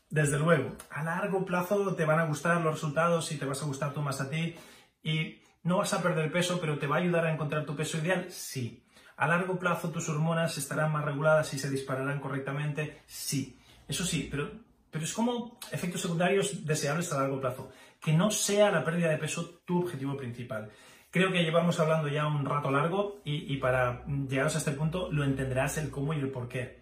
[0.10, 3.68] Desde luego, a largo plazo te van a gustar los resultados y te vas a
[3.68, 4.56] gustar tú más a ti
[5.04, 8.00] y no vas a perder peso, pero te va a ayudar a encontrar tu peso
[8.00, 8.84] ideal, sí.
[9.18, 13.60] A largo plazo tus hormonas estarán más reguladas y se dispararán correctamente, sí.
[13.88, 14.50] Eso sí, pero,
[14.90, 17.70] pero es como efectos secundarios deseables a largo plazo.
[18.02, 20.72] Que no sea la pérdida de peso tu objetivo principal.
[21.12, 25.12] Creo que llevamos hablando ya un rato largo y, y para llegaros a este punto
[25.12, 26.81] lo entenderás el cómo y el por qué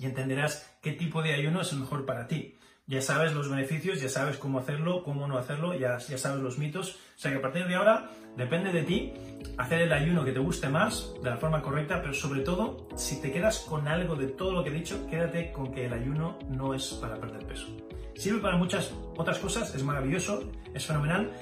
[0.00, 2.58] y entenderás qué tipo de ayuno es el mejor para ti.
[2.86, 6.58] Ya sabes los beneficios, ya sabes cómo hacerlo, cómo no hacerlo, ya, ya sabes los
[6.58, 6.96] mitos.
[7.16, 9.12] O sea que a partir de ahora depende de ti
[9.56, 13.20] hacer el ayuno que te guste más, de la forma correcta, pero sobre todo, si
[13.20, 16.38] te quedas con algo de todo lo que he dicho, quédate con que el ayuno
[16.48, 17.68] no es para perder peso.
[18.14, 21.32] Sirve para muchas otras cosas, es maravilloso, es fenomenal,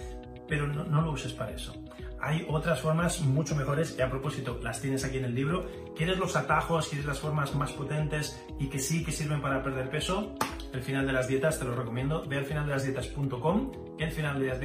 [0.47, 1.75] pero no, no lo uses para eso
[2.21, 5.67] hay otras formas mucho mejores y a propósito las tienes aquí en el libro.
[5.97, 6.89] ¿Quieres los atajos?
[6.89, 10.35] ¿Quieres las formas más potentes y que sí que sirven para perder peso?
[10.73, 12.25] El final de las dietas te lo recomiendo.
[12.29, 14.61] Ve al final de las dietas.com, el final de las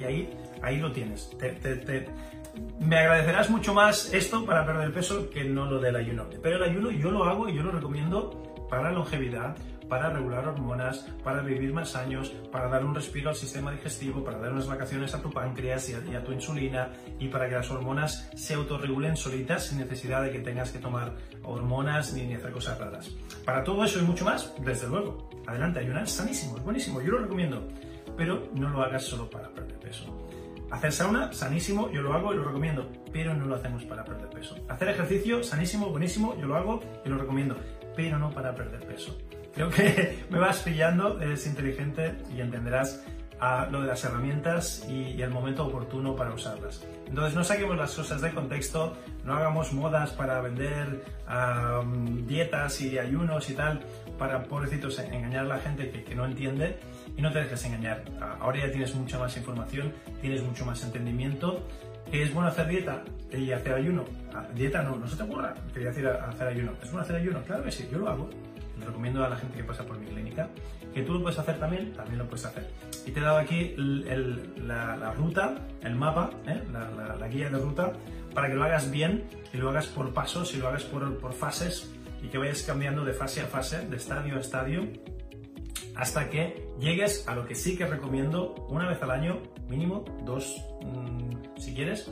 [0.00, 0.30] y ahí,
[0.62, 1.30] ahí lo tienes.
[2.80, 6.26] Me agradecerás mucho más esto para perder peso que no lo del ayuno.
[6.42, 9.56] Pero el ayuno yo lo hago y yo lo recomiendo para longevidad,
[9.88, 14.38] para regular hormonas, para vivir más años, para dar un respiro al sistema digestivo, para
[14.38, 18.30] dar unas vacaciones a tu páncreas y a, tu insulina y para que las hormonas
[18.34, 23.10] se autorregulen solitas sin necesidad de que tengas que tomar hormonas ni, hacer cosas raras.
[23.44, 27.12] Para todo eso y mucho más, desde luego, adelante, ayunar es sanísimo, es buenísimo, yo
[27.12, 27.66] lo recomiendo,
[28.16, 30.28] pero no lo hagas solo para perder peso.
[30.70, 34.28] Hacer sauna, sanísimo, yo lo hago y lo recomiendo, pero no lo hacemos para perder
[34.28, 34.54] peso.
[34.68, 37.56] Hacer ejercicio, sanísimo, buenísimo, yo lo hago y lo recomiendo,
[37.96, 39.16] pero no para perder peso.
[39.54, 43.04] Creo que me vas pillando, eres inteligente y entenderás
[43.40, 46.84] a lo de las herramientas y, el momento oportuno para usarlas.
[47.06, 51.04] Entonces no saquemos las cosas de contexto, no hagamos modas para vender
[52.26, 53.80] dietas y ayunos y tal,
[54.18, 56.78] para pobrecitos engañar a la gente que, que, no entiende
[57.16, 58.04] y no te dejes engañar.
[58.40, 61.66] Ahora ya tienes mucha más información, tienes mucho más entendimiento.
[62.10, 64.04] ¿Es bueno hacer dieta y hacer ayuno?
[64.34, 66.72] Ah, dieta no, no se te ocurra, quería decir hacer ayuno.
[66.82, 67.42] ¿Es bueno hacer ayuno?
[67.42, 68.30] Claro que sí, yo lo hago
[68.80, 70.48] recomiendo a la gente que pasa por mi clínica,
[70.94, 72.68] que tú lo puedes hacer también, también lo puedes hacer.
[73.06, 76.62] Y te he dado aquí la, ruta, el mapa, ¿eh?
[76.72, 77.92] la, guía de ruta,
[78.34, 81.32] para que lo hagas bien y lo hagas por pasos y lo hagas por, por
[81.32, 84.88] fases y que vayas cambiando de fase a fase, de estadio a estadio,
[85.94, 90.56] hasta que llegues a lo que sí que recomiendo una vez al año, mínimo dos,
[90.82, 92.10] mm, si quieres,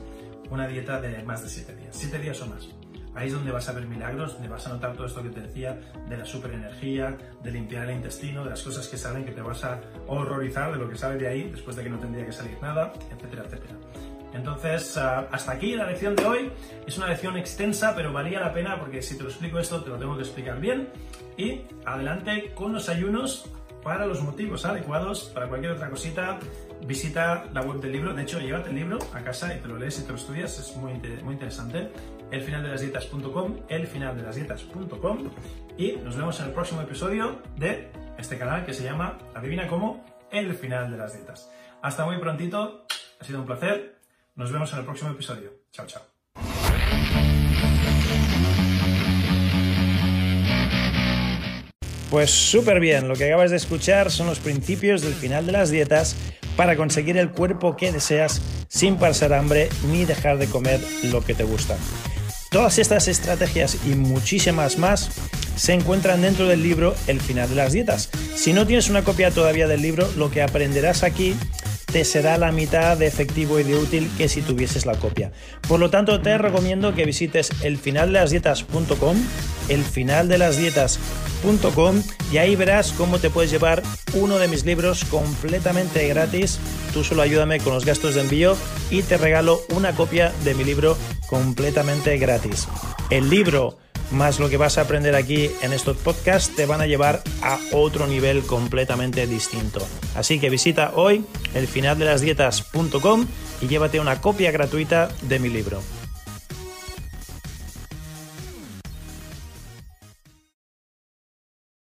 [0.51, 2.69] una dieta de más de 7 días, 7 días o más.
[3.17, 5.41] Ahí es donde vas a ver milagros, donde vas a notar todo esto que te
[5.41, 9.41] decía de la superenergía, de limpiar el intestino, de las cosas que salen que te
[9.41, 12.33] vas a horrorizar de lo que sale de ahí después de que no tendría que
[12.33, 13.75] salir nada, etcétera, etcétera.
[14.35, 16.53] Entonces, ah, hasta aquí la lección de hoy.
[16.87, 19.89] Es una lección extensa, pero valía la pena porque si te lo explico esto, te
[19.89, 20.89] lo tengo que explicar bien.
[21.39, 23.47] Y adelante con los ayunos
[23.87, 26.41] para los motivos adecuados, para cualquier otra cosita,
[26.85, 28.13] visita la web del libro.
[28.15, 30.59] De hecho, llévate el libro a casa y te lo lees y te lo estudias,
[30.59, 31.93] es muy, muy interesante.
[32.33, 35.31] Elfinaldelasdietas.com, elfinaldelasdietas.com
[35.79, 40.05] y nos vemos en el próximo episodio de este canal que se llama Adivina cómo,
[40.33, 41.49] el final de las dietas.
[41.81, 42.87] Hasta muy prontito,
[43.21, 44.01] ha sido un placer.
[44.35, 45.53] Nos vemos en el próximo episodio.
[45.71, 46.16] Chao, chao.
[52.11, 55.71] Pues súper bien, lo que acabas de escuchar son los principios del final de las
[55.71, 56.15] dietas
[56.57, 61.35] para conseguir el cuerpo que deseas sin pasar hambre ni dejar de comer lo que
[61.35, 61.77] te gusta.
[62.51, 65.11] Todas estas estrategias y muchísimas más
[65.57, 68.09] se encuentran dentro del libro El final de las dietas.
[68.37, 71.35] Si no tienes una copia todavía del libro, lo que aprenderás aquí
[71.97, 75.33] te será la mitad de efectivo y de útil que si tuvieses la copia.
[75.67, 79.17] Por lo tanto, te recomiendo que visites elfinaldelasdietas.com,
[79.71, 83.83] elfinaldelasdietas.com y ahí verás cómo te puedes llevar
[84.13, 86.59] uno de mis libros completamente gratis.
[86.93, 88.59] Tú solo ayúdame con los gastos de envío
[88.91, 92.69] y te regalo una copia de mi libro completamente gratis.
[93.09, 93.79] El libro
[94.11, 97.59] más lo que vas a aprender aquí en estos podcasts te van a llevar a
[97.73, 99.87] otro nivel completamente distinto.
[100.15, 103.27] Así que visita hoy elfinaldelasdietas.com
[103.61, 105.81] y llévate una copia gratuita de mi libro.